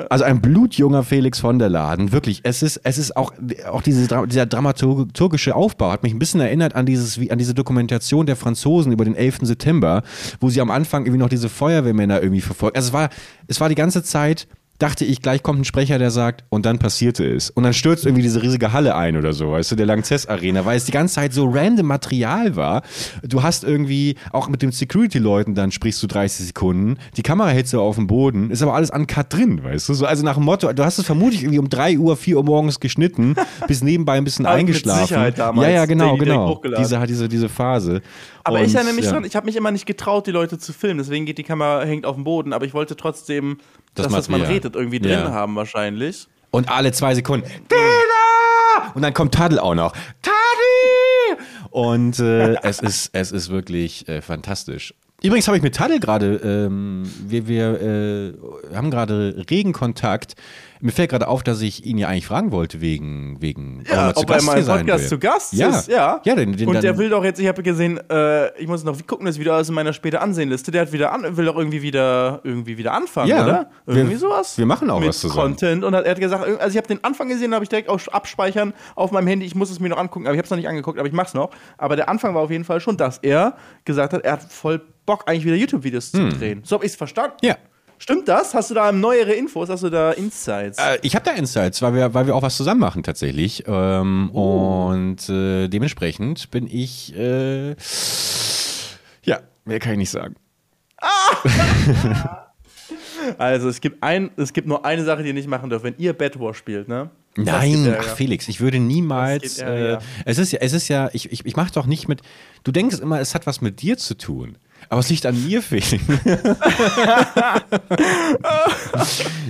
[0.09, 2.39] Also ein blutjunger Felix von der Laden, wirklich.
[2.41, 3.31] Es ist, es ist auch,
[3.69, 8.25] auch diese, dieser dramaturgische Aufbau hat mich ein bisschen erinnert an dieses, an diese Dokumentation
[8.25, 9.41] der Franzosen über den 11.
[9.43, 10.01] September,
[10.39, 12.75] wo sie am Anfang irgendwie noch diese Feuerwehrmänner irgendwie verfolgen.
[12.75, 13.09] Also es war,
[13.45, 14.47] es war die ganze Zeit,
[14.83, 17.49] dachte ich, gleich kommt ein Sprecher, der sagt, und dann passierte es.
[17.49, 20.65] Und dann stürzt irgendwie diese riesige Halle ein oder so, weißt du, der Langzess Arena,
[20.65, 22.81] weil es die ganze Zeit so random Material war.
[23.23, 27.71] Du hast irgendwie, auch mit den Security-Leuten dann sprichst du 30 Sekunden, die Kamera hältst
[27.71, 30.43] du auf dem Boden, ist aber alles uncut drin, weißt du, so, also nach dem
[30.43, 33.35] Motto, du hast es vermutlich irgendwie um 3 Uhr, 4 Uhr morgens geschnitten,
[33.67, 35.07] bis nebenbei ein bisschen Aber mit eingeschlafen.
[35.07, 36.61] Sicherheit damals, ja, ja, genau, genau.
[36.77, 38.01] Diese, diese, diese Phase.
[38.43, 39.11] Aber Und, ich erinnere mich ja.
[39.11, 40.97] dran, ich habe mich immer nicht getraut, die Leute zu filmen.
[40.97, 42.51] Deswegen geht die Kamera, hängt auf dem Boden.
[42.51, 43.57] Aber ich wollte trotzdem,
[43.95, 45.31] Das dass was man redet, irgendwie drin Ja.
[45.31, 46.27] haben wahrscheinlich.
[46.51, 47.47] Und alle zwei Sekunden.
[47.47, 48.91] Dina!
[48.93, 49.93] Und dann kommt Tadel auch noch.
[50.21, 51.45] Tadel!
[51.71, 54.93] Und äh, es, ist, es ist wirklich äh, fantastisch.
[55.23, 60.35] Übrigens habe ich mit Tadel gerade, ähm, wir, wir äh, haben gerade regen Kontakt.
[60.83, 64.29] Mir fällt gerade auf, dass ich ihn ja eigentlich fragen wollte, wegen, wegen Ja, ob
[64.29, 65.69] er mal im Podcast zu Gast ja.
[65.69, 65.87] ist.
[65.87, 68.83] Ja, ja den, den Und der will doch jetzt, ich habe gesehen, äh, ich muss
[68.83, 70.71] noch gucken, das wieder aus in meiner später Ansehenliste.
[70.71, 73.69] Der hat wieder an, will doch irgendwie wieder, irgendwie wieder anfangen, Ja, oder?
[73.85, 74.57] Irgendwie wir- sowas.
[74.57, 75.41] wir machen auch Mit was zusammen.
[75.55, 75.83] Content.
[75.85, 77.99] Und hat, er hat gesagt, also ich habe den Anfang gesehen, habe ich direkt auch
[78.11, 79.45] abspeichern auf meinem Handy.
[79.45, 81.13] Ich muss es mir noch angucken, aber ich habe es noch nicht angeguckt, aber ich
[81.13, 81.51] mach's noch.
[81.77, 83.55] Aber der Anfang war auf jeden Fall schon, dass er
[83.85, 86.61] gesagt hat, er hat voll Bock, eigentlich wieder YouTube-Videos zu drehen.
[86.65, 87.35] So habe ich es verstanden.
[87.41, 87.47] Hm.
[87.49, 87.57] Ja.
[88.03, 88.53] Stimmt das?
[88.53, 89.69] Hast du da neuere Infos?
[89.69, 90.77] Hast du da Insights?
[90.77, 93.63] Äh, ich habe da Insights, weil wir, weil wir auch was zusammen machen tatsächlich.
[93.65, 94.89] Ähm, Oh.
[94.91, 97.69] Und äh, dementsprechend bin ich, äh,
[99.23, 100.35] ja, mehr kann ich nicht sagen.
[103.37, 105.95] Also es gibt ein, es gibt nur eine Sache, die ihr nicht machen dürft, wenn
[105.97, 107.09] ihr Bad War spielt, ne?
[107.37, 109.59] Nein, ach Felix, ich würde niemals.
[109.59, 112.21] Äh, es ist ja, es ist ja, ich, ich, ich mache doch nicht mit.
[112.65, 114.57] Du denkst immer, es hat was mit dir zu tun.
[114.89, 115.93] Aber es liegt an mir, Felix.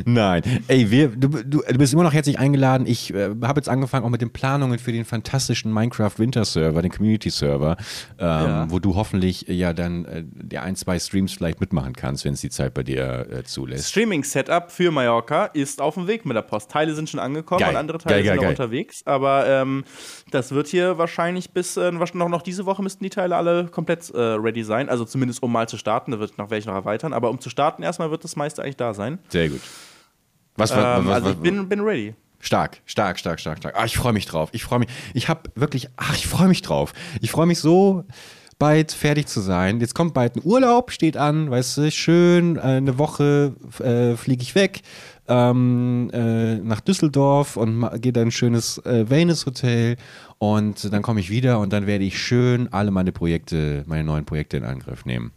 [0.06, 0.42] Nein.
[0.68, 2.88] Ey, wir, du, du, du bist immer noch herzlich eingeladen.
[2.88, 6.82] Ich äh, habe jetzt angefangen auch mit den Planungen für den fantastischen Minecraft Winter Server,
[6.82, 7.78] den Community Server,
[8.20, 8.66] ähm, Ja.
[8.70, 12.34] wo du hoffentlich äh, ja dann äh, der ein, zwei Streams vielleicht mitmachen kannst, wenn
[12.34, 13.90] es die Zeit bei dir äh, zulässt.
[13.90, 16.72] Streaming-Setup für Mallorca ist auf dem Weg mit der Post.
[16.72, 17.70] Teile sind schon angekommen Geil.
[17.72, 19.02] und andere Teile Geil, geil, sind noch unterwegs.
[19.06, 19.84] Aber ähm,
[20.32, 24.10] das wird hier wahrscheinlich bis äh, noch, noch diese Woche müssten die Teile alle komplett
[24.14, 24.90] äh, ready sein.
[24.90, 26.12] Also zumindest um mal zu starten.
[26.12, 27.14] Da wird noch welche noch erweitern.
[27.14, 29.20] Aber um zu starten erstmal wird das meiste eigentlich da sein.
[29.30, 29.62] Sehr gut.
[30.56, 32.16] Was, was, Ähm, was, also ich bin, bin ready.
[32.40, 33.76] Stark, stark, stark, stark, stark.
[33.78, 34.50] Ah, ich freue mich drauf.
[34.52, 34.90] Ich freue mich.
[35.14, 36.94] Ich habe wirklich, ach, ich freue mich drauf.
[37.22, 38.04] Ich freue mich so
[38.60, 39.80] bald fertig zu sein.
[39.80, 44.42] Jetzt kommt bald ein Urlaub, steht an, weißt du, schön, äh, eine Woche äh, fliege
[44.42, 44.82] ich weg
[45.28, 49.98] ähm, äh, nach Düsseldorf und gehe dann ein schönes äh, Wellness Hotel
[50.38, 54.26] und dann komme ich wieder und dann werde ich schön alle meine Projekte, meine neuen
[54.26, 55.32] Projekte in Angriff nehmen.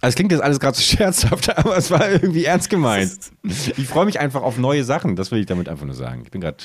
[0.00, 3.12] Also es klingt jetzt alles gerade so scherzhaft, aber es war irgendwie ernst gemeint.
[3.44, 6.22] Ich freue mich einfach auf neue Sachen, das will ich damit einfach nur sagen.
[6.24, 6.58] Ich bin gerade.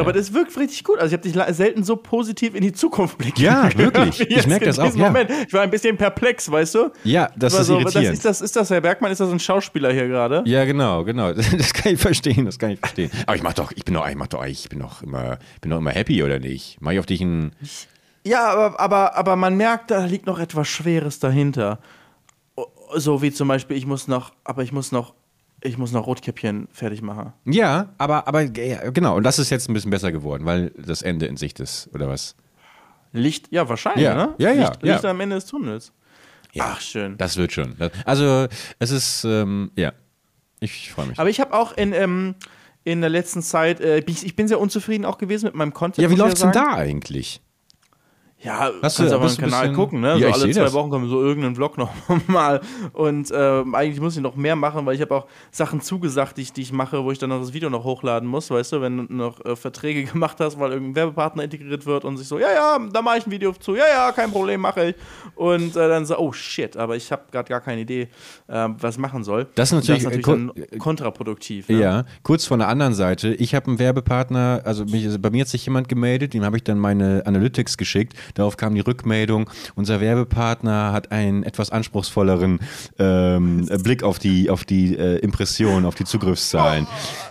[0.00, 0.98] Aber das wirkt richtig gut.
[0.98, 3.40] Also ich habe dich selten so positiv in die Zukunft blicken.
[3.40, 4.20] Ja, wirklich.
[4.20, 5.06] Ich jetzt merk in das auch, ja.
[5.06, 5.30] Moment.
[5.46, 6.90] Ich war ein bisschen perplex, weißt du?
[7.04, 8.14] Ja, das ist so, irritierend.
[8.14, 9.12] ist, das, ist das Herr Bergmann?
[9.12, 10.42] Ist das ein Schauspieler hier gerade?
[10.46, 11.32] ja, genau, genau.
[11.60, 13.10] Das kann ich verstehen, das kann ich verstehen.
[13.26, 15.70] Aber ich mach doch, ich bin doch, ich mach doch, ich bin doch immer, bin
[15.70, 16.78] doch immer happy, oder nicht?
[16.80, 17.52] Mach ich auf dich ein.
[18.24, 21.80] Ja, aber, aber, aber man merkt, da liegt noch etwas Schweres dahinter.
[22.94, 25.14] So wie zum Beispiel, ich muss noch, aber ich muss noch,
[25.62, 27.32] ich muss noch Rotkäppchen fertig machen.
[27.44, 29.16] Ja, aber, aber ja, genau.
[29.16, 32.08] Und das ist jetzt ein bisschen besser geworden, weil das Ende in Sicht ist, oder
[32.08, 32.34] was?
[33.12, 34.34] Licht, ja, wahrscheinlich, Ja, ne?
[34.38, 34.92] ja, ja, Licht, ja.
[34.94, 35.92] Licht am Ende des Tunnels.
[36.52, 37.16] Ja, Ach, schön.
[37.16, 37.76] Das wird schon.
[38.04, 38.46] Also,
[38.78, 39.92] es ist, ähm, ja.
[40.60, 41.18] Ich freue mich.
[41.18, 42.34] Aber ich habe auch in, ähm,
[42.84, 46.02] in der letzten Zeit, äh, ich, ich bin sehr unzufrieden auch gewesen mit meinem Content.
[46.02, 47.40] ja, wie ich läuft's denn da eigentlich?
[48.42, 50.16] Ja, Hast kannst du- aber einen Kanal bisschen- gucken, ne?
[50.18, 50.72] Ja, so alle zwei das.
[50.72, 51.90] Wochen kommt so irgendein Vlog noch
[52.26, 52.60] mal.
[52.94, 56.42] Und ähm, eigentlich muss ich noch mehr machen, weil ich habe auch Sachen zugesagt, die
[56.42, 58.80] ich, die ich mache, wo ich dann noch das Video noch hochladen muss, weißt du,
[58.80, 62.38] wenn du noch äh, Verträge gemacht hast, weil irgendein Werbepartner integriert wird und sich so,
[62.38, 64.94] ja, ja, da mache ich ein Video zu, ja, ja, kein Problem, mache ich.
[65.34, 68.08] Und äh, dann so, oh shit, aber ich habe gerade gar keine Idee,
[68.48, 69.48] äh, was machen soll.
[69.54, 71.68] Das ist natürlich, das ist äh, natürlich dann kontraproduktiv.
[71.68, 71.78] Ne?
[71.78, 73.34] Ja, kurz von der anderen Seite.
[73.34, 76.64] Ich habe einen Werbepartner, also mich, bei mir hat sich jemand gemeldet, dem habe ich
[76.64, 78.14] dann meine Analytics geschickt.
[78.34, 82.60] Darauf kam die Rückmeldung, unser Werbepartner hat einen etwas anspruchsvolleren
[82.98, 86.86] ähm, Blick auf die, auf die äh, Impressionen, auf die Zugriffszahlen.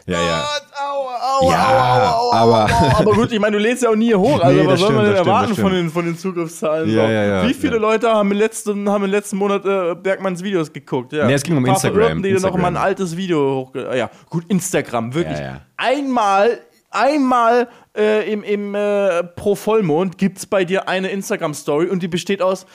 [0.06, 0.44] Ja, ja.
[0.82, 2.36] Aua, aua, Ja, aua,
[2.66, 2.70] aber-
[3.00, 4.40] aber gut, ich meine, du lädst ja auch nie hoch.
[4.42, 5.84] Also, Nee, was soll man stimmt, denn das stimmt, erwarten das von stimmt.
[5.86, 6.90] den, von den Zugriffszahlen?
[6.90, 7.12] Ja, so?
[7.12, 7.78] ja, ja, Wie viele.
[7.78, 11.14] Leute haben im letzten, haben im letzten Monat äh, Bergmanns Videos geguckt?
[11.14, 11.26] Ja.
[11.28, 12.84] Nee, es ging um Instagram, Verirrten, die dann noch mal ein Instagram.
[12.88, 13.98] altes Video hochge...
[13.98, 15.38] Ja, gut, Instagram, wirklich.
[15.78, 16.60] Einmal,
[16.92, 17.68] einmal
[17.98, 22.42] äh, im, im äh, pro Vollmond gibt es bei dir eine Instagram-Story und die besteht
[22.42, 22.66] aus...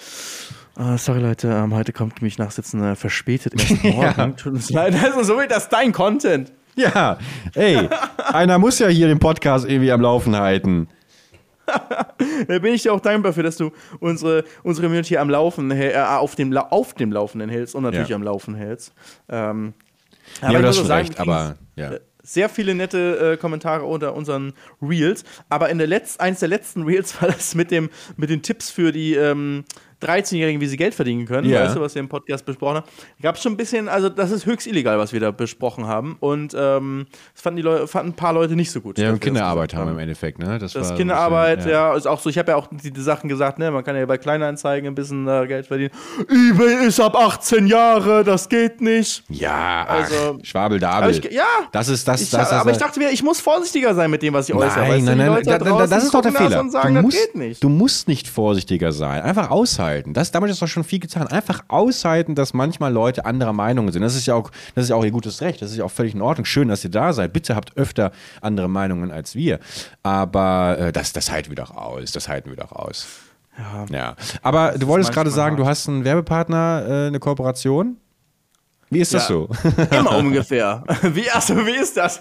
[0.76, 4.36] Ah, sorry Leute, ähm, heute kommt mich nachsitzen äh, verspätet erst morgen.
[4.36, 4.94] Tut uns leid.
[5.04, 6.52] Also, so wird das dein Content.
[6.76, 7.18] Ja,
[7.54, 7.88] ey,
[8.32, 10.88] einer muss ja hier den Podcast irgendwie am Laufen halten.
[12.48, 15.94] Da bin ich dir auch dankbar für, dass du unsere, unsere Community am Laufen, äh,
[15.96, 18.16] auf, dem, auf dem Laufenden hältst und natürlich Ja.
[18.16, 18.92] am Laufen hältst.
[19.28, 19.72] Ähm,
[20.42, 21.92] Ja, ich du muss hast schon sagen, recht, aber ja.
[22.26, 25.24] Sehr viele nette äh, Kommentare unter unseren Reels.
[25.50, 28.70] Aber in der Letz-, eins der letzten Reels war das mit, dem, mit den Tipps
[28.70, 29.64] für die ähm,
[30.04, 31.48] 13-Jährigen, wie sie Geld verdienen können.
[31.48, 31.64] Ja.
[31.64, 32.86] Weißt du, was wir im Podcast besprochen haben?
[33.22, 36.16] Gab es schon ein bisschen, also das ist höchst illegal, was wir da besprochen haben.
[36.20, 38.98] Und ähm, das fanden, die Leute, fanden ein paar Leute nicht so gut.
[38.98, 40.58] Ja, und das Kinderarbeit haben im Endeffekt, ne?
[40.58, 41.94] Das, das Kinderarbeit, bisschen, ja.
[41.94, 42.30] ist auch so.
[42.30, 44.94] Ich habe ja auch die, die Sachen gesagt, ne, man kann ja bei Kleinanzeigen ein
[44.94, 45.90] bisschen äh, Geld verdienen.
[46.28, 49.24] eBay ist ab 18 Jahre, das geht nicht.
[49.28, 51.10] Ja, ach, Also- Schwabeldabel.
[51.10, 53.94] Ich, ja, Das ist das, ich, das, das, aber ich dachte mir, ich muss vorsichtiger
[53.94, 54.80] sein mit dem, was ich äußere.
[54.80, 56.68] Nein, weißt nein, nein, da, da das ist doch der das Fehler.
[56.70, 57.64] Sagen, du, das musst, geht nicht.
[57.64, 59.22] du musst nicht vorsichtiger sein.
[59.22, 59.93] Einfach aushalten.
[60.02, 61.26] Das, damit ist doch schon viel getan.
[61.28, 64.02] Einfach aushalten, dass manchmal Leute anderer Meinung sind.
[64.02, 65.62] Das ist ja auch, das ist ja auch ihr gutes Recht.
[65.62, 66.44] Das ist ja auch völlig in Ordnung.
[66.44, 67.32] Schön, dass ihr da seid.
[67.32, 69.60] Bitte habt öfter andere Meinungen als wir.
[70.02, 72.12] Aber äh, das, das halten wir doch aus.
[72.12, 73.06] Das halten wir doch aus.
[73.56, 73.86] Ja.
[73.96, 74.16] Ja.
[74.42, 77.96] Aber du wolltest gerade sagen, du hast einen Werbepartner, äh, eine Kooperation.
[78.90, 79.34] Wie ist das Ja.
[79.34, 79.48] so?
[79.90, 80.84] Immer ungefähr.
[81.02, 82.20] Wie, achso, wie ist das?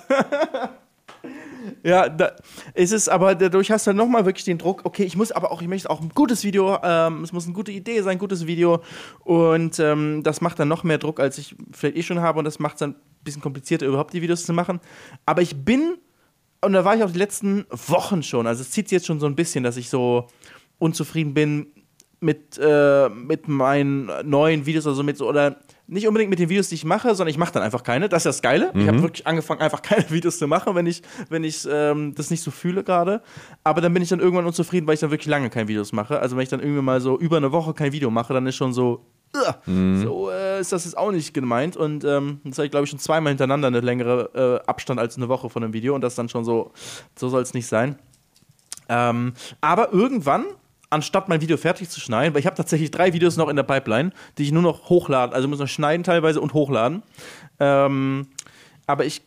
[1.83, 2.35] Ja, da,
[2.73, 5.51] es ist aber dadurch hast du dann nochmal wirklich den Druck, okay, ich muss aber
[5.51, 8.19] auch, ich möchte auch ein gutes Video, ähm, es muss eine gute Idee sein, ein
[8.19, 8.81] gutes Video
[9.19, 12.45] und ähm, das macht dann noch mehr Druck, als ich vielleicht eh schon habe und
[12.45, 14.79] das macht es dann ein bisschen komplizierter, überhaupt die Videos zu machen.
[15.25, 15.97] Aber ich bin,
[16.61, 19.19] und da war ich auch die letzten Wochen schon, also es zieht sich jetzt schon
[19.19, 20.27] so ein bisschen, dass ich so
[20.79, 21.67] unzufrieden bin
[22.19, 25.57] mit, äh, mit meinen neuen Videos oder so mit so, oder
[25.87, 28.07] nicht unbedingt mit den Videos, die ich mache, sondern ich mache dann einfach keine.
[28.07, 28.71] Das ist das Geile.
[28.73, 32.29] Ich habe wirklich angefangen, einfach keine Videos zu machen, wenn ich, wenn ich ähm, das
[32.31, 33.21] nicht so fühle gerade.
[33.63, 36.19] Aber dann bin ich dann irgendwann unzufrieden, weil ich dann wirklich lange keine Videos mache.
[36.19, 38.55] Also wenn ich dann irgendwie mal so über eine Woche kein Video mache, dann ist
[38.55, 39.05] schon so,
[39.35, 39.55] "Ugh."
[40.01, 41.75] so äh, ist das jetzt auch nicht gemeint.
[41.75, 45.17] Und ähm, das habe ich, glaube ich, schon zweimal hintereinander eine längere äh, Abstand als
[45.17, 45.95] eine Woche von einem Video.
[45.95, 46.71] Und das ist dann schon so,
[47.15, 47.97] so soll es nicht sein.
[48.89, 50.45] Ähm, aber irgendwann,
[50.93, 53.63] anstatt mein Video fertig zu schneiden, weil ich habe tatsächlich drei Videos noch in der
[53.63, 57.03] Pipeline, die ich nur noch hochladen, also muss noch schneiden teilweise und hochladen.
[57.59, 58.27] Ähm,
[58.87, 59.21] aber ich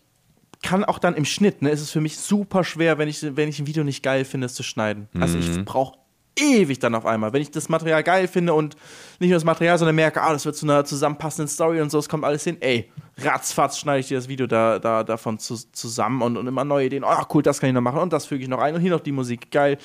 [0.62, 3.48] kann auch dann im Schnitt, ne, ist es für mich super schwer, wenn ich, wenn
[3.48, 5.08] ich ein Video nicht geil finde, es zu schneiden.
[5.20, 5.98] Also ich brauche
[6.38, 7.32] ewig dann auf einmal.
[7.32, 8.76] Wenn ich das Material geil finde und
[9.18, 11.98] nicht nur das Material, sondern merke, ah, das wird zu einer zusammenpassenden Story und so,
[11.98, 15.56] es kommt alles hin, ey, ratzfatz schneide ich dir das Video da, da, davon zu,
[15.72, 17.04] zusammen und, und immer neue Ideen.
[17.04, 18.90] Oh, cool, das kann ich noch machen und das füge ich noch ein und hier
[18.90, 19.78] noch die Musik, geil.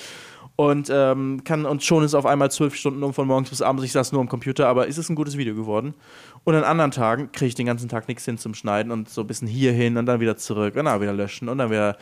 [0.58, 3.84] Und ähm, kann und schon ist auf einmal zwölf Stunden um von morgens bis abends.
[3.84, 5.95] Ich saß nur am Computer, aber ist es ein gutes Video geworden.
[6.43, 9.22] Und an anderen Tagen kriege ich den ganzen Tag nichts hin zum Schneiden und so
[9.22, 11.97] ein bisschen hier hin und dann wieder zurück und dann wieder löschen und dann wieder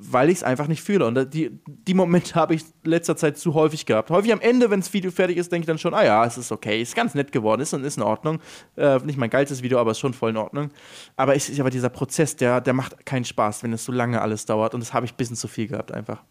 [0.00, 1.06] weil ich es einfach nicht fühle.
[1.06, 4.10] Und die, die Momente habe ich letzter Zeit zu häufig gehabt.
[4.10, 6.38] Häufig am Ende, wenn das Video fertig ist, denke ich dann schon, ah ja, es
[6.38, 8.40] ist okay, ist ganz nett geworden, ist, ist in Ordnung.
[8.76, 10.70] Äh, nicht mein geilstes Video, aber ist schon voll in Ordnung.
[11.16, 14.20] Aber es ist aber dieser Prozess, der, der macht keinen Spaß, wenn es so lange
[14.20, 14.74] alles dauert.
[14.74, 16.22] Und das habe ich ein bisschen zu viel gehabt einfach.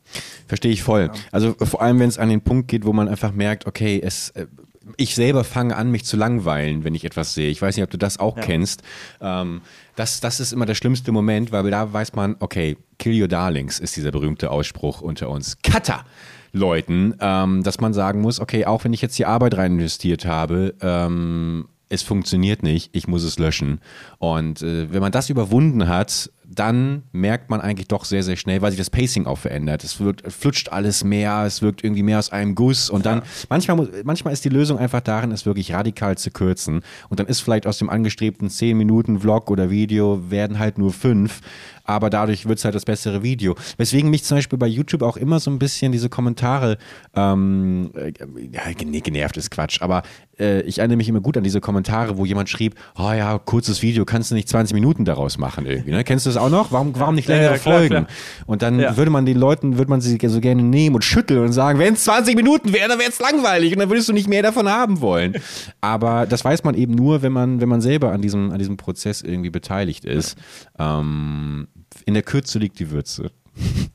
[0.48, 1.10] Verstehe ich voll.
[1.14, 1.22] Ja.
[1.32, 4.30] Also vor allem, wenn es an den Punkt geht, wo man einfach merkt, okay, es
[4.32, 4.48] äh,
[4.96, 7.50] ich selber fange an, mich zu langweilen, wenn ich etwas sehe.
[7.50, 8.44] Ich weiß nicht, ob du das auch ja.
[8.44, 8.84] kennst.
[9.22, 9.62] Ähm,
[9.96, 13.80] das, das ist immer der schlimmste Moment, weil da weiß man, okay, kill your darlings
[13.80, 15.58] ist dieser berühmte Ausspruch unter uns.
[15.62, 16.06] Cutter!
[16.54, 20.26] Leuten, ähm, dass man sagen muss, okay, auch wenn ich jetzt die Arbeit rein investiert
[20.26, 23.80] habe, ähm, es funktioniert nicht, ich muss es löschen.
[24.18, 28.62] Und äh, wenn man das überwunden hat, dann merkt man eigentlich doch sehr, sehr schnell,
[28.62, 29.84] weil sich das Pacing auch verändert.
[29.84, 33.24] Es wird, flutscht alles mehr, es wirkt irgendwie mehr aus einem Guss und dann, ja.
[33.50, 37.42] manchmal, manchmal ist die Lösung einfach darin, es wirklich radikal zu kürzen und dann ist
[37.42, 41.42] vielleicht aus dem angestrebten 10 Minuten Vlog oder Video werden halt nur fünf
[41.88, 43.56] aber dadurch wird es halt das bessere Video.
[43.78, 46.78] Weswegen mich zum Beispiel bei YouTube auch immer so ein bisschen diese Kommentare,
[47.16, 48.14] ähm, äh,
[48.52, 50.04] ja, genervt ist Quatsch, aber
[50.40, 53.82] äh, ich erinnere mich immer gut an diese Kommentare, wo jemand schrieb, oh ja, kurzes
[53.82, 56.04] Video, kannst du nicht 20 Minuten daraus machen irgendwie, ne?
[56.04, 56.72] Kennst du das auch noch?
[56.72, 58.06] Warum, warum nicht längere ja, ja, klar, Folgen?
[58.06, 58.08] Klar.
[58.46, 61.54] Und dann würde man den Leuten, würde man sie so gerne nehmen und schütteln und
[61.54, 64.28] sagen, wenn es 20 Minuten wäre, dann wäre es langweilig und dann würdest du nicht
[64.28, 65.36] mehr davon haben wollen.
[65.82, 68.78] Aber das weiß man eben nur, wenn man, wenn man selber an diesem, an diesem
[68.78, 70.38] Prozess irgendwie beteiligt ist.
[70.78, 71.68] Ähm,
[72.06, 73.32] in der Kürze liegt die Würze.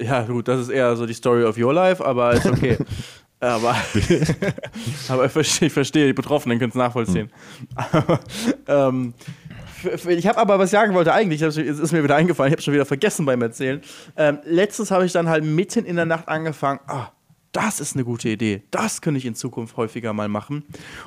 [0.00, 2.76] Ja, gut, das ist eher so die Story of your life, aber ist okay.
[3.40, 3.76] aber,
[5.08, 7.30] aber ich verstehe, ich verstehe, die Betroffenen können es nachvollziehen.
[7.76, 8.18] Hm.
[8.66, 9.14] ähm,
[10.08, 12.62] ich habe aber, was ich sagen wollte, eigentlich, es ist mir wieder eingefallen, ich habe
[12.62, 13.80] schon wieder vergessen beim Erzählen.
[14.16, 17.10] Ähm, letztens habe ich dann halt mitten in der Nacht angefangen, ah,
[17.52, 18.62] das ist eine gute Idee.
[18.70, 20.64] Das könnte ich in Zukunft häufiger mal machen.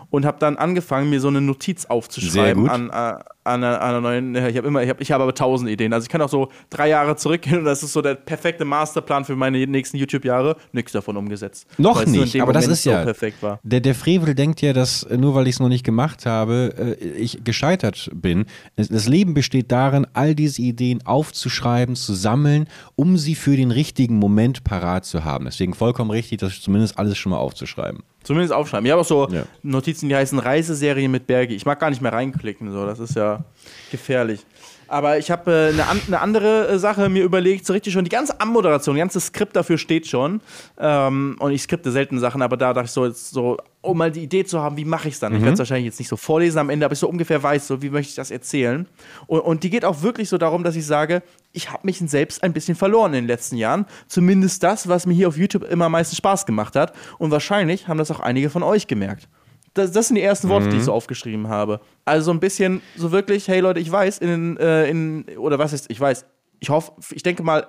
[0.09, 4.01] Und habe dann angefangen, mir so eine Notiz aufzuschreiben an, äh, an, einer, an einer
[4.01, 4.35] neuen.
[4.35, 5.93] Ich habe immer, ich habe ich hab aber tausend Ideen.
[5.93, 9.23] Also ich kann auch so drei Jahre zurückgehen und das ist so der perfekte Masterplan
[9.23, 10.57] für meine nächsten YouTube-Jahre.
[10.71, 11.67] Nichts davon umgesetzt.
[11.77, 12.99] Noch nicht, aber Moment das ist ja.
[12.99, 13.59] So perfekt war.
[13.63, 17.05] Der, der Frevel denkt ja, dass nur weil ich es noch nicht gemacht habe, äh,
[17.05, 18.45] ich gescheitert bin.
[18.75, 24.17] Das Leben besteht darin, all diese Ideen aufzuschreiben, zu sammeln, um sie für den richtigen
[24.17, 25.45] Moment parat zu haben.
[25.45, 28.03] Deswegen vollkommen richtig das zumindest alles schon mal aufzuschreiben.
[28.25, 28.85] Zumindest aufschreiben.
[28.85, 29.43] Ich habe auch so ja.
[29.63, 31.55] Notizen, die heißen Reiseserie mit Bergi.
[31.55, 32.85] Ich mag gar nicht mehr reinklicken, so.
[32.85, 33.45] das ist ja
[33.91, 34.45] gefährlich.
[34.87, 38.03] Aber ich habe äh, eine, an, eine, andere äh, Sache mir überlegt, so richtig schon,
[38.03, 40.41] die ganze Anmoderation, das ganze Skript dafür steht schon.
[40.77, 44.11] Ähm, und ich skripte selten Sachen, aber da dachte ich so, jetzt so um mal
[44.11, 45.31] die Idee zu haben, wie mache ich es dann.
[45.31, 45.37] Mhm.
[45.37, 47.67] Ich werde es wahrscheinlich jetzt nicht so vorlesen am Ende, aber ich so ungefähr weiß,
[47.67, 48.87] so wie möchte ich das erzählen.
[49.27, 51.21] Und, und die geht auch wirklich so darum, dass ich sage,
[51.55, 53.85] ich habe mich selbst ein bisschen verloren in den letzten Jahren.
[54.07, 56.93] Zumindest das, was mir hier auf YouTube immer am meisten Spaß gemacht hat.
[57.17, 59.27] Und wahrscheinlich haben das auch einige von euch gemerkt.
[59.73, 60.71] Das, das, sind die ersten Worte, mhm.
[60.71, 60.97] die ich so mhm.
[60.97, 61.81] aufgeschrieben habe.
[62.05, 65.73] Also so ein bisschen so wirklich, hey Leute, ich weiß, in, äh, in oder was
[65.73, 66.25] ist, ich weiß,
[66.59, 67.67] ich hoffe, ich denke mal,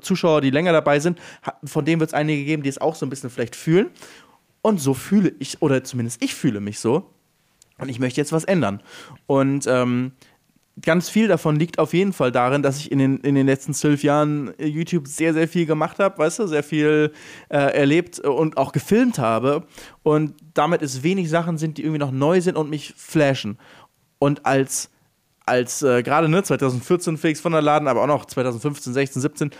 [0.00, 1.18] Zuschauer, die länger dabei sind,
[1.64, 3.90] von denen wird es einige geben, die es auch so ein bisschen vielleicht fühlen.
[4.62, 7.10] Und so fühle ich, oder zumindest ich fühle mich so.
[7.78, 8.82] Und ich möchte jetzt was ändern.
[9.26, 10.12] Und ähm,
[10.82, 13.72] ganz viel davon liegt auf jeden Fall darin, dass ich in den, in den letzten
[13.72, 17.12] zwölf Jahren äh, YouTube sehr, sehr viel gemacht habe, weißt du, sehr viel
[17.48, 19.66] äh, erlebt und auch gefilmt habe.
[20.02, 23.58] Und damit es wenig Sachen sind, die irgendwie noch neu sind und mich flashen.
[24.18, 24.90] Und als,
[25.44, 29.50] als äh, gerade ne, 2014 Felix von der Laden, aber auch noch 2015, 16, 17,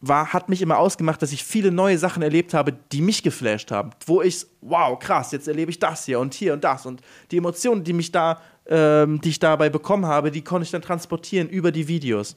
[0.00, 3.70] war, hat mich immer ausgemacht, dass ich viele neue Sachen erlebt habe, die mich geflasht
[3.70, 3.90] haben.
[4.04, 6.84] Wo ich, wow, krass, jetzt erlebe ich das hier und hier und das.
[6.84, 10.70] Und die Emotionen, die mich da ähm, die ich dabei bekommen habe, die konnte ich
[10.70, 12.36] dann transportieren über die Videos.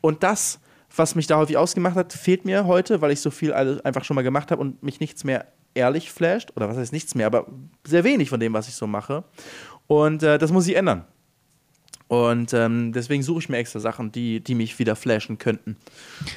[0.00, 0.60] Und das,
[0.94, 4.14] was mich da häufig ausgemacht hat, fehlt mir heute, weil ich so viel einfach schon
[4.14, 6.52] mal gemacht habe und mich nichts mehr ehrlich flasht.
[6.56, 7.46] Oder was heißt nichts mehr, aber
[7.86, 9.24] sehr wenig von dem, was ich so mache.
[9.86, 11.04] Und äh, das muss ich ändern.
[12.12, 15.78] Und ähm, deswegen suche ich mir extra Sachen, die, die mich wieder flashen könnten.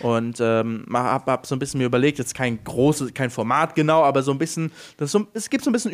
[0.02, 4.02] Und ähm, habe hab so ein bisschen mir überlegt, jetzt kein großes, kein Format genau,
[4.02, 5.92] aber so ein bisschen, so, es gibt so ein bisschen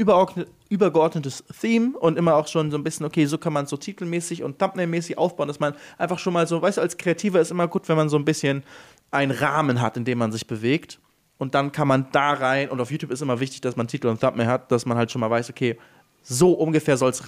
[0.69, 4.43] übergeordnetes Theme und immer auch schon so ein bisschen, okay, so kann man so titelmäßig
[4.43, 7.67] und thumbnailmäßig aufbauen, dass man einfach schon mal so, weißt du, als Kreativer ist immer
[7.67, 8.61] gut, wenn man so ein bisschen
[9.09, 10.99] einen Rahmen hat, in dem man sich bewegt.
[11.39, 14.09] Und dann kann man da rein, und auf YouTube ist immer wichtig, dass man Titel
[14.09, 15.75] und Thumbnail hat, dass man halt schon mal weiß, okay,
[16.23, 17.23] so ungefähr soll es.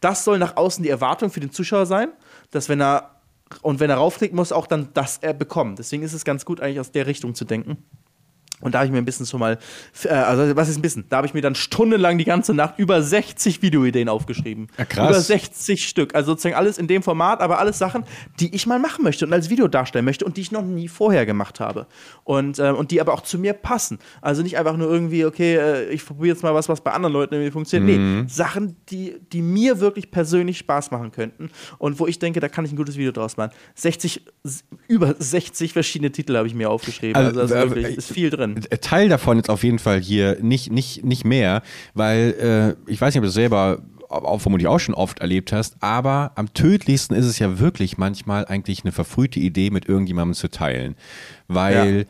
[0.00, 2.12] Das soll nach außen die Erwartung für den Zuschauer sein,
[2.50, 3.10] dass wenn er
[3.60, 5.76] und wenn er raufklickt, muss auch dann das er bekommen.
[5.76, 7.84] Deswegen ist es ganz gut, eigentlich aus der Richtung zu denken.
[8.62, 9.58] Und da habe ich mir ein bisschen schon mal,
[10.04, 11.04] äh, also was ist ein bisschen?
[11.10, 14.68] Da habe ich mir dann stundenlang die ganze Nacht über 60 Videoideen aufgeschrieben.
[14.78, 15.08] Ja, krass.
[15.10, 16.14] Über 60 Stück.
[16.14, 18.04] Also sozusagen alles in dem Format, aber alles Sachen,
[18.40, 20.88] die ich mal machen möchte und als Video darstellen möchte und die ich noch nie
[20.88, 21.86] vorher gemacht habe.
[22.24, 23.98] Und, äh, und die aber auch zu mir passen.
[24.20, 27.12] Also nicht einfach nur irgendwie, okay, äh, ich probiere jetzt mal was, was bei anderen
[27.12, 27.98] Leuten irgendwie funktioniert.
[27.98, 28.20] Mhm.
[28.22, 32.48] Nee, Sachen, die, die mir wirklich persönlich Spaß machen könnten und wo ich denke, da
[32.48, 33.50] kann ich ein gutes Video draus machen.
[33.74, 37.16] 60, s- über 60 verschiedene Titel habe ich mir aufgeschrieben.
[37.16, 38.51] Also, Also, also äh, wirklich, ist viel drin.
[38.80, 41.62] Teil davon jetzt auf jeden Fall hier nicht, nicht, nicht mehr,
[41.94, 45.52] weil äh, ich weiß nicht, ob du das selber auch vermutlich auch schon oft erlebt
[45.52, 50.34] hast, aber am tödlichsten ist es ja wirklich manchmal eigentlich eine verfrühte Idee mit irgendjemandem
[50.34, 50.96] zu teilen,
[51.48, 52.04] weil Ja.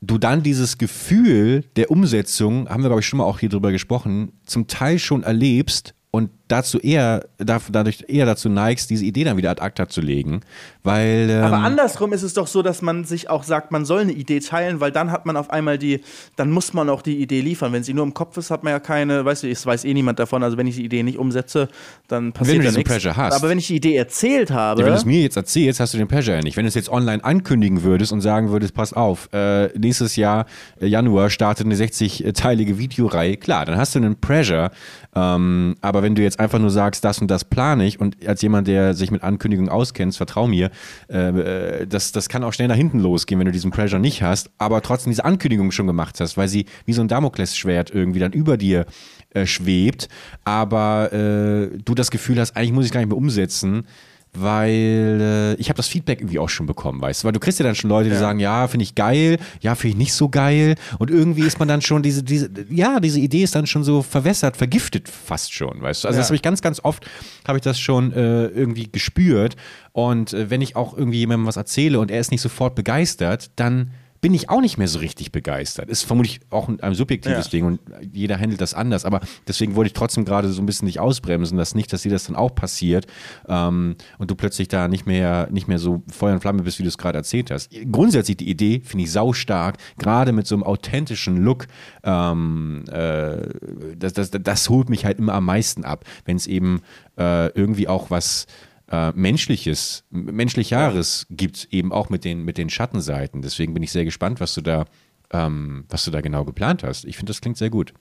[0.00, 3.72] du dann dieses Gefühl der Umsetzung, haben wir glaube ich schon mal auch hier drüber
[3.72, 9.24] gesprochen, zum Teil schon erlebst und dazu eher, da- dadurch eher dazu neigst, diese Idee
[9.24, 10.40] dann wieder ad acta zu legen,
[10.82, 14.00] weil ähm, Aber andersrum ist es doch so, dass man sich auch sagt, man soll
[14.00, 16.00] eine Idee teilen, weil dann hat man auf einmal die,
[16.36, 17.72] dann muss man auch die Idee liefern.
[17.72, 19.94] Wenn sie nur im Kopf ist, hat man ja keine, weißt du, es weiß eh
[19.94, 20.42] niemand davon.
[20.42, 21.68] Also wenn ich die Idee nicht umsetze,
[22.08, 22.90] dann passiert du ja nichts.
[22.90, 23.34] Pressure hast.
[23.36, 25.94] Aber wenn ich die Idee erzählt habe, Ja, wenn du es mir jetzt erzählst, hast
[25.94, 26.56] du den Pleasure ja nicht.
[26.56, 30.46] Wenn du es jetzt online ankündigen würdest und sagen würdest, pass auf, äh, nächstes Jahr,
[30.80, 34.70] äh, Januar, startet eine 60-teilige Videoreihe, klar, dann hast du einen Pressure.
[35.14, 38.42] Ähm, aber wenn du jetzt einfach nur sagst, das und das plane ich und als
[38.42, 40.70] jemand, der sich mit Ankündigungen auskennt, vertrau mir,
[41.08, 44.22] äh, äh, das, das kann auch schnell nach hinten losgehen, wenn du diesen Pressure nicht
[44.22, 48.18] hast, aber trotzdem diese Ankündigung schon gemacht hast, weil sie wie so ein Damoklesschwert irgendwie
[48.18, 48.86] dann über dir
[49.30, 50.08] äh, schwebt,
[50.44, 53.86] aber äh, du das Gefühl hast, eigentlich muss ich gar nicht mehr umsetzen,
[54.32, 57.58] weil äh, ich habe das Feedback irgendwie auch schon bekommen, weißt du, weil du kriegst
[57.58, 60.28] ja dann schon Leute, die sagen, ja, finde ich geil, ja, finde ich nicht so
[60.28, 60.76] geil.
[60.98, 64.02] Und irgendwie ist man dann schon diese, diese, ja, diese Idee ist dann schon so
[64.02, 66.20] verwässert, vergiftet fast schon, weißt du, also Ja.
[66.22, 67.04] das habe ich ganz, ganz oft,
[67.46, 69.56] habe ich das schon äh, irgendwie gespürt.
[69.92, 73.50] Und äh, wenn ich auch irgendwie jemandem was erzähle und er ist nicht sofort begeistert,
[73.56, 75.88] dann bin ich auch nicht mehr so richtig begeistert.
[75.88, 77.50] Ist vermutlich auch ein, ein subjektives Ja.
[77.50, 77.80] Ding und
[78.12, 79.04] jeder handelt das anders.
[79.04, 82.10] Aber deswegen wollte ich trotzdem gerade so ein bisschen dich ausbremsen, dass nicht, dass dir
[82.10, 83.06] das dann auch passiert
[83.48, 86.82] ähm, und du plötzlich da nicht mehr, nicht mehr so Feuer und Flamme bist, wie
[86.82, 87.70] du es gerade erzählt hast.
[87.90, 91.66] Grundsätzlich die Idee finde ich saustark, gerade mit so einem authentischen Look.
[92.04, 93.48] Ähm, äh,
[93.96, 96.82] das, das, das holt mich halt immer am meisten ab, wenn es eben
[97.18, 98.46] äh, irgendwie auch was
[98.90, 103.40] äh, menschliches, menschlicheres gibt, eben auch mit den, mit den Schattenseiten.
[103.42, 104.84] Deswegen bin ich sehr gespannt, was du da,
[105.32, 107.04] ähm, was du da genau geplant hast.
[107.04, 107.94] Ich finde, das klingt sehr gut.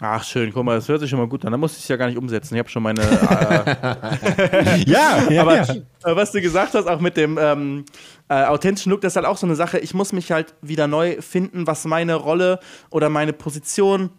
[0.00, 1.52] ach schön, guck mal, das hört sich schon mal gut an.
[1.52, 2.54] Da muss ich es ja gar nicht umsetzen.
[2.54, 3.02] Ich habe schon meine.
[3.02, 7.84] Äh, Ja, aber äh, was du gesagt hast, auch mit dem ähm,
[8.28, 9.78] äh, authentischen Look, das ist halt auch so eine Sache.
[9.80, 12.60] Ich muss mich halt wieder neu finden, was meine Rolle
[12.90, 14.10] oder meine Position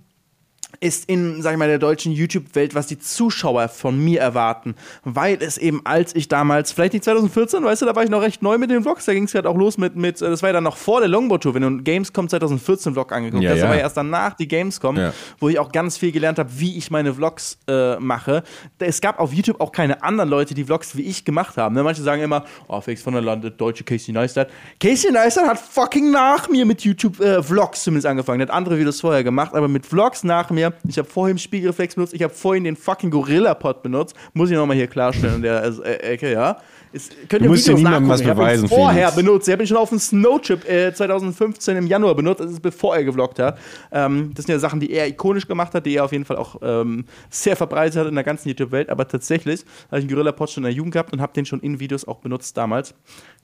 [0.80, 4.76] ist in, sag ich mal, der deutschen YouTube-Welt, was die Zuschauer von mir erwarten.
[5.04, 8.22] Weil es eben, als ich damals, vielleicht nicht 2014, weißt du, da war ich noch
[8.22, 10.42] recht neu mit den Vlogs, da ging es halt auch los mit, mit, äh, das
[10.42, 13.50] war ja dann noch vor der Longboard-Tour, wenn du einen Gamescom 2014 Vlog angeguckt Ja,
[13.52, 13.70] hast, das ja.
[13.70, 15.14] war ja erst danach die Gamescom, Ja.
[15.40, 18.44] wo ich auch ganz viel gelernt habe, wie ich meine Vlogs äh, mache.
[18.80, 21.76] Es gab auf YouTube auch keine anderen Leute, die Vlogs wie ich gemacht haben.
[21.76, 21.84] Ne?
[21.84, 24.50] Manche sagen immer, oh, Felix von der Lande, deutsche Casey Neistat.
[24.80, 28.40] Casey Neistat hat fucking nach mir mit YouTube-Vlogs zumindest angefangen.
[28.40, 30.61] Der hat andere Videos vorher gemacht, aber mit Vlogs nach mir.
[30.88, 34.16] Ich habe vorhin Spiegelreflex benutzt, ich habe vorhin den fucking Gorilla-Pod benutzt.
[34.34, 36.58] Muss ich nochmal hier klarstellen in der äh, Ecke, ja.
[36.94, 38.42] Es, könnt Du musst dir niemandem was nachgucken.
[38.42, 39.16] Ich ihn beweisen, vorher Felix.
[39.16, 39.48] benutzt.
[39.48, 42.42] Ich habe ihn schon auf dem Snowchip äh, 2015 im Januar benutzt.
[42.42, 43.58] Das ist bevor er gevloggt hat.
[43.92, 46.38] Ähm, das sind ja Sachen, die er ikonisch gemacht hat, die er auf jeden Fall
[46.38, 48.90] auch ähm, sehr verbreitet hat in der ganzen YouTube-Welt.
[48.90, 51.62] Aber tatsächlich habe ich einen Gorilla-Pod schon in der Jugend gehabt und habe den schon
[51.62, 52.94] in Videos auch benutzt damals.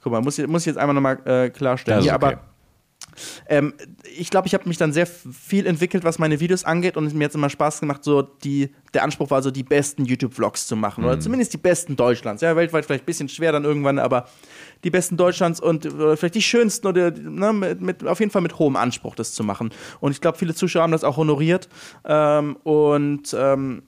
[0.01, 1.99] Guck mal, muss ich, muss ich jetzt einmal nochmal äh, klarstellen.
[1.99, 2.25] Ist Hier, okay.
[2.25, 2.56] aber
[3.47, 3.73] ähm,
[4.17, 7.25] ich glaube, ich habe mich dann sehr viel entwickelt, was meine Videos angeht und mir
[7.25, 10.75] hat es immer Spaß gemacht, so die, der Anspruch war so, die besten YouTube-Vlogs zu
[10.75, 11.09] machen Mhm.
[11.09, 12.41] oder zumindest die besten Deutschlands.
[12.41, 14.27] Ja, weltweit vielleicht ein bisschen schwer dann irgendwann, aber
[14.83, 18.41] die besten Deutschlands und oder vielleicht die schönsten oder ne, mit, mit, auf jeden Fall
[18.41, 19.71] mit hohem Anspruch das zu machen.
[19.99, 21.67] Und ich glaube, viele Zuschauer haben das auch honoriert
[22.05, 23.83] ähm, und ähm,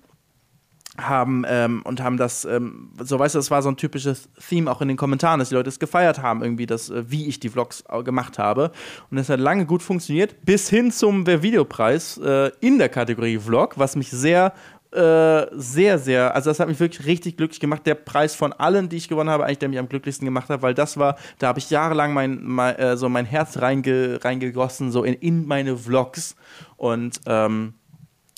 [1.08, 4.70] haben ähm, und haben das, ähm, so weißt du, das war so ein typisches Theme
[4.70, 7.40] auch in den Kommentaren, dass die Leute es gefeiert haben, irgendwie, das, äh, wie ich
[7.40, 8.72] die Vlogs äh, gemacht habe.
[9.10, 13.78] Und das hat lange gut funktioniert, bis hin zum Videopreis äh, in der Kategorie Vlog,
[13.78, 14.54] was mich sehr
[14.92, 17.86] äh, sehr, sehr, also das hat mich wirklich richtig glücklich gemacht.
[17.86, 20.64] Der Preis von allen, die ich gewonnen habe, eigentlich der mich am glücklichsten gemacht hat,
[20.64, 24.92] weil das war, da habe ich jahrelang mein, mein, äh, so mein Herz reinge, reingegossen,
[24.92, 26.36] so in, in meine Vlogs.
[26.76, 27.76] Und ähm,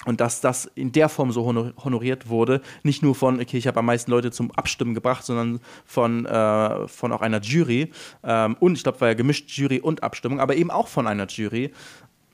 [0.06, 3.68] und dass das in der Form so honor honoriert wurde, nicht nur von, okay, ich
[3.68, 7.92] habe am meisten Leute zum Abstimmen gebracht, sondern von, äh, von auch einer Jury.
[8.24, 11.28] Ähm, und ich glaube, war ja gemischt Jury und Abstimmung, aber eben auch von einer
[11.28, 11.72] Jury.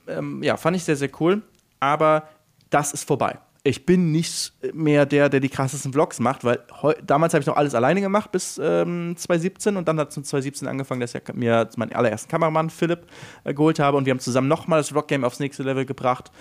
[0.07, 1.41] Ähm, ja, fand ich sehr, sehr cool.
[1.79, 2.27] Aber
[2.69, 3.37] das ist vorbei.
[3.63, 6.59] ich bin nicht mehr der, der die krassesten Vlogs macht, weil
[7.05, 10.67] damals habe ich noch alles alleine gemacht bis ähm, 2017 und dann hat es 2017
[10.69, 13.07] angefangen, dass ich mir meinen allerersten Kameramann Philipp
[13.43, 16.31] äh, geholt habe und wir haben zusammen nochmal das Vlog-Game aufs nächste Level gebracht.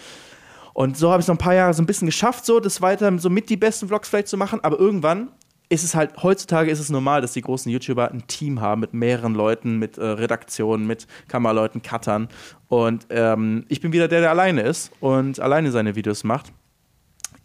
[0.77, 2.83] Und so habe ich es noch ein paar Jahre so ein bisschen geschafft, so das
[2.83, 5.31] weiter so mit die besten Vlogs vielleicht zu machen, aber irgendwann
[5.70, 8.93] ist es halt, heutzutage ist es normal, dass die großen YouTuber ein Team haben mit
[8.93, 12.29] mehreren Leuten, mit äh, Redaktionen, mit Kameraleuten, Cuttern.
[12.68, 16.53] Und ähm, ich bin wieder der, der alleine ist und alleine seine Videos macht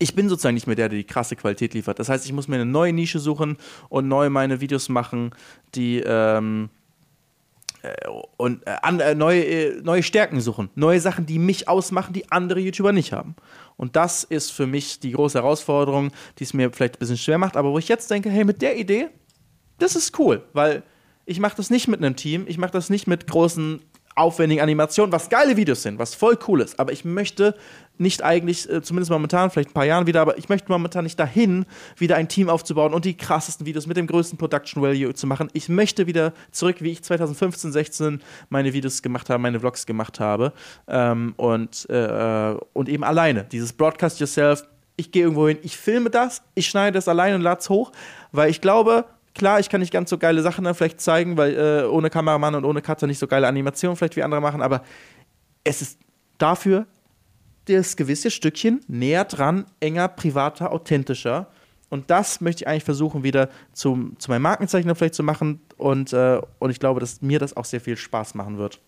[0.02, 2.00] ich bin sozusagen nicht mehr der, der die krasse Qualität liefert.
[2.00, 3.58] Das heißt, ich muss mir eine neue Nische suchen
[3.88, 5.30] und neu meine Videos machen,
[5.76, 6.81] die ähm, äh,
[8.38, 12.32] und äh, an, äh, neue, äh, neue Stärken suchen, neue Sachen, die mich ausmachen, die
[12.32, 13.36] andere YouTuber nicht haben.
[13.78, 17.38] Und das ist für mich die große Herausforderung, die es mir vielleicht ein bisschen schwer
[17.38, 19.10] macht, aber wo ich jetzt denke, hey, mit der Idee,
[19.80, 20.84] das ist cool, weil
[21.26, 23.82] ich mache das nicht mit einem Team, ich mache das nicht mit großen
[24.16, 26.80] aufwendigen Animationen, was geile Videos sind, was voll cool ist.
[26.80, 27.56] Aber ich möchte
[27.98, 31.20] nicht eigentlich, äh, zumindest momentan, vielleicht ein paar Jahren wieder, aber ich möchte momentan nicht
[31.20, 31.66] dahin,
[31.98, 35.50] wieder ein Team aufzubauen und die krassesten Videos mit dem größten Production Value zu machen.
[35.54, 40.20] Ich möchte wieder zurück, wie ich 2015, 16 meine Videos gemacht habe, meine Vlogs gemacht
[40.20, 40.52] habe.
[40.88, 43.44] Ähm, und, äh, und eben alleine.
[43.44, 44.64] Dieses Broadcast Yourself.
[44.98, 47.92] Ich gehe irgendwo hin, ich filme das, ich schneide das alleine und lade es hoch,
[48.32, 51.56] weil ich glaube, Klar, ich kann nicht ganz so geile Sachen dann vielleicht zeigen, weil
[51.56, 54.84] äh, ohne Kameramann und ohne Cutter nicht so geile Animationen vielleicht wie andere machen, aber
[55.64, 56.00] es ist
[56.38, 56.86] dafür
[57.66, 61.48] das gewisse Stückchen näher dran, enger, privater, authentischer.
[61.90, 65.62] Und das möchte ich eigentlich versuchen, wieder zum, zu meinem Markenzeichen vielleicht zu machen.
[65.78, 68.80] Und, äh, und ich glaube, dass mir das auch sehr viel Spaß machen wird.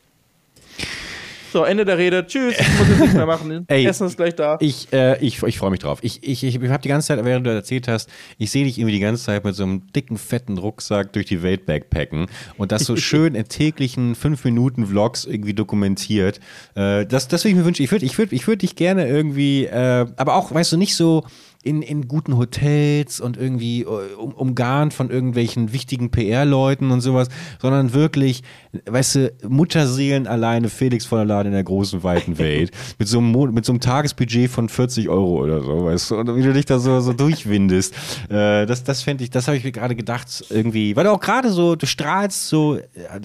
[1.53, 2.25] So, Ende der Rede.
[2.25, 2.55] Tschüss.
[2.59, 3.65] Ich muss jetzt nichts mehr machen.
[3.67, 4.57] Ey, Essen ist gleich da.
[4.59, 5.99] Ich, äh, ich, ich freue mich drauf.
[6.01, 8.95] Ich, ich, ich habe die ganze Zeit, während du erzählt hast, ich sehe dich irgendwie
[8.95, 12.25] die ganze Zeit mit so einem dicken, fetten Rucksack durch die Welt backpacken
[12.57, 16.39] und das so schön in täglichen 5-Minuten-Vlogs irgendwie dokumentiert.
[16.73, 17.83] Äh, das, das würde ich mir wünschen.
[17.83, 20.95] Ich würde ich würd, ich würd dich gerne irgendwie, äh, aber auch, weißt du, nicht
[20.95, 21.23] so
[21.63, 27.29] in, in guten Hotels und irgendwie äh, um, umgarnt von irgendwelchen wichtigen PR-Leuten und sowas,
[27.61, 28.43] sondern wirklich,
[28.85, 32.71] weißt du, Mutterseelen alleine Felix von der Laden in der großen, weiten Welt.
[32.99, 36.35] mit, so einem, mit so einem Tagesbudget von 40 Euro oder so, weißt du, und
[36.35, 37.95] wie du dich da so, so durchwindest.
[38.29, 41.19] Äh, das das fände ich, das habe ich mir gerade gedacht, irgendwie, weil du auch
[41.19, 42.77] gerade so, du strahlst so,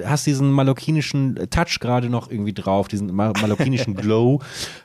[0.05, 4.41] hast diesen malokinischen Touch gerade noch irgendwie drauf, diesen malokinischen Glow.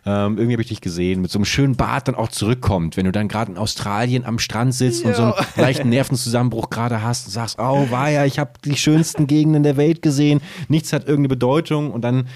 [0.06, 3.06] ähm, irgendwie habe ich dich gesehen, mit so einem schönen Bart dann auch zurückkommt, wenn
[3.06, 5.10] du dann gerade gerade in Australien am Strand sitzt ja.
[5.10, 8.78] und so einen leichten Nervenzusammenbruch gerade hast und sagst, oh, war ja, ich habe die
[8.78, 12.28] schönsten Gegenden der Welt gesehen, nichts hat irgendeine Bedeutung und dann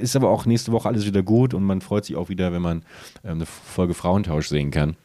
[0.00, 2.62] ist aber auch nächste Woche alles wieder gut und man freut sich auch wieder, wenn
[2.62, 2.82] man
[3.24, 4.96] ähm, eine Folge Frauentausch sehen kann.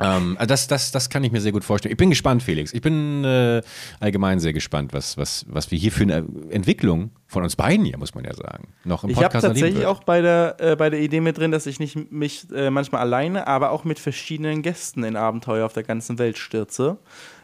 [0.00, 1.92] Ähm, also das, das, das kann ich mir sehr gut vorstellen.
[1.92, 2.72] Ich bin gespannt, Felix.
[2.72, 3.62] Ich bin äh,
[4.00, 7.98] allgemein sehr gespannt, was, was, was wir hier für eine Entwicklung von uns beiden hier,
[7.98, 10.88] muss man ja sagen, noch im Podcast Ich habe tatsächlich auch bei der, äh, bei
[10.88, 14.62] der Idee mit drin, dass ich nicht mich äh, manchmal alleine, aber auch mit verschiedenen
[14.62, 16.98] Gästen in Abenteuer auf der ganzen Welt stürze.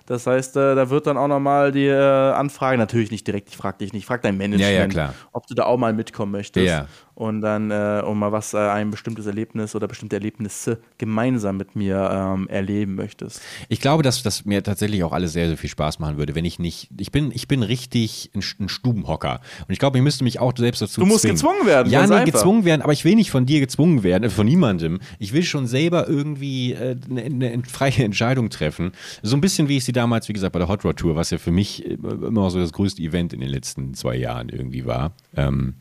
[0.06, 3.56] Das heißt, äh, da wird dann auch nochmal die äh, Anfrage, natürlich nicht direkt, ich
[3.56, 6.32] frage dich nicht, ich frage dein Management, ja, ja, ob du da auch mal mitkommen
[6.32, 6.66] möchtest.
[6.66, 11.56] Ja und dann äh, um mal was äh, ein bestimmtes Erlebnis oder bestimmte Erlebnisse gemeinsam
[11.56, 13.40] mit mir ähm, erleben möchtest.
[13.68, 16.44] Ich glaube, dass das mir tatsächlich auch alles sehr, sehr viel Spaß machen würde, wenn
[16.44, 20.24] ich nicht, ich bin, ich bin richtig ein, ein Stubenhocker und ich glaube, ich müsste
[20.24, 21.36] mich auch selbst dazu Du musst zwingen.
[21.36, 21.90] gezwungen werden.
[21.92, 22.24] Ja, nee, einfach.
[22.32, 25.00] gezwungen werden, aber ich will nicht von dir gezwungen werden, von niemandem.
[25.18, 28.92] Ich will schon selber irgendwie äh, eine, eine freie Entscheidung treffen.
[29.22, 31.30] So ein bisschen wie ich sie damals, wie gesagt, bei der Hot Rod Tour, was
[31.30, 34.84] ja für mich äh, immer so das größte Event in den letzten zwei Jahren irgendwie
[34.84, 35.12] war.
[35.36, 35.74] Ähm,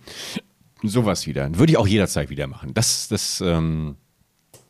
[0.84, 1.50] sowas wieder.
[1.58, 2.74] Würde ich auch jederzeit wieder machen.
[2.74, 3.96] Das, das, ähm,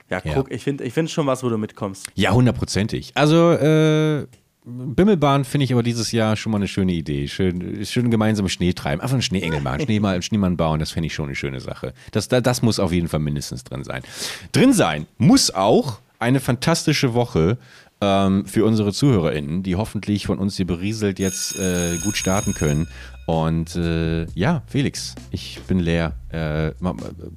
[0.10, 0.56] ja, guck, ja.
[0.56, 2.08] ich finde ich find schon was, wo du mitkommst.
[2.16, 3.12] Ja, hundertprozentig.
[3.16, 4.28] Also, äh,
[4.66, 7.28] Bimmelbahn finde ich aber dieses Jahr schon mal eine schöne Idee.
[7.28, 9.02] Schön, schön gemeinsam Schnee treiben.
[9.02, 11.94] Einfach einen Schneeengel machen, Schneemann, Schneemann bauen, das fände ich schon eine schöne Sache.
[12.12, 14.04] Das, das muss auf jeden Fall mindestens drin sein.
[14.54, 17.58] Drin sein muss auch eine fantastische Woche
[18.04, 22.88] ähm, für unsere ZuhörerInnen, die hoffentlich von uns hier berieselt jetzt äh, gut starten können.
[23.26, 26.14] Und äh, ja, Felix, ich bin leer.
[26.30, 26.72] Äh,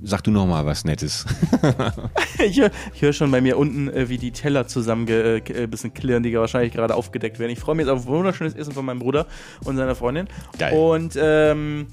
[0.02, 1.24] sag du noch mal was Nettes.
[2.44, 5.66] ich höre hör schon bei mir unten, äh, wie die Teller zusammen ein äh, äh,
[5.68, 7.52] bisschen klirren, die wahrscheinlich gerade aufgedeckt werden.
[7.52, 9.26] Ich freue mich jetzt auf ein wunderschönes Essen von meinem Bruder
[9.64, 10.26] und seiner Freundin.
[10.58, 10.76] Geil.
[10.76, 11.86] Und ähm,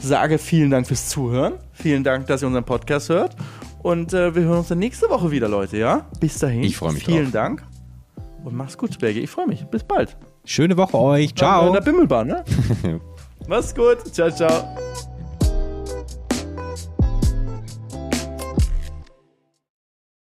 [0.00, 1.54] sage vielen Dank fürs Zuhören.
[1.72, 3.34] Vielen Dank, dass ihr unseren Podcast hört.
[3.82, 6.06] Und äh, wir hören uns dann nächste Woche wieder, Leute, ja?
[6.20, 6.62] Bis dahin.
[6.62, 7.32] Ich freue mich Vielen drauf.
[7.32, 7.69] Dank.
[8.44, 9.20] Und mach's gut, Berge.
[9.20, 9.64] Ich freue mich.
[9.66, 10.16] Bis bald.
[10.44, 11.34] Schöne Woche euch.
[11.34, 11.66] Ciao.
[11.68, 12.44] In der Bimmelbahn, ne?
[13.48, 14.14] Mach's gut.
[14.14, 14.76] Ciao, ciao.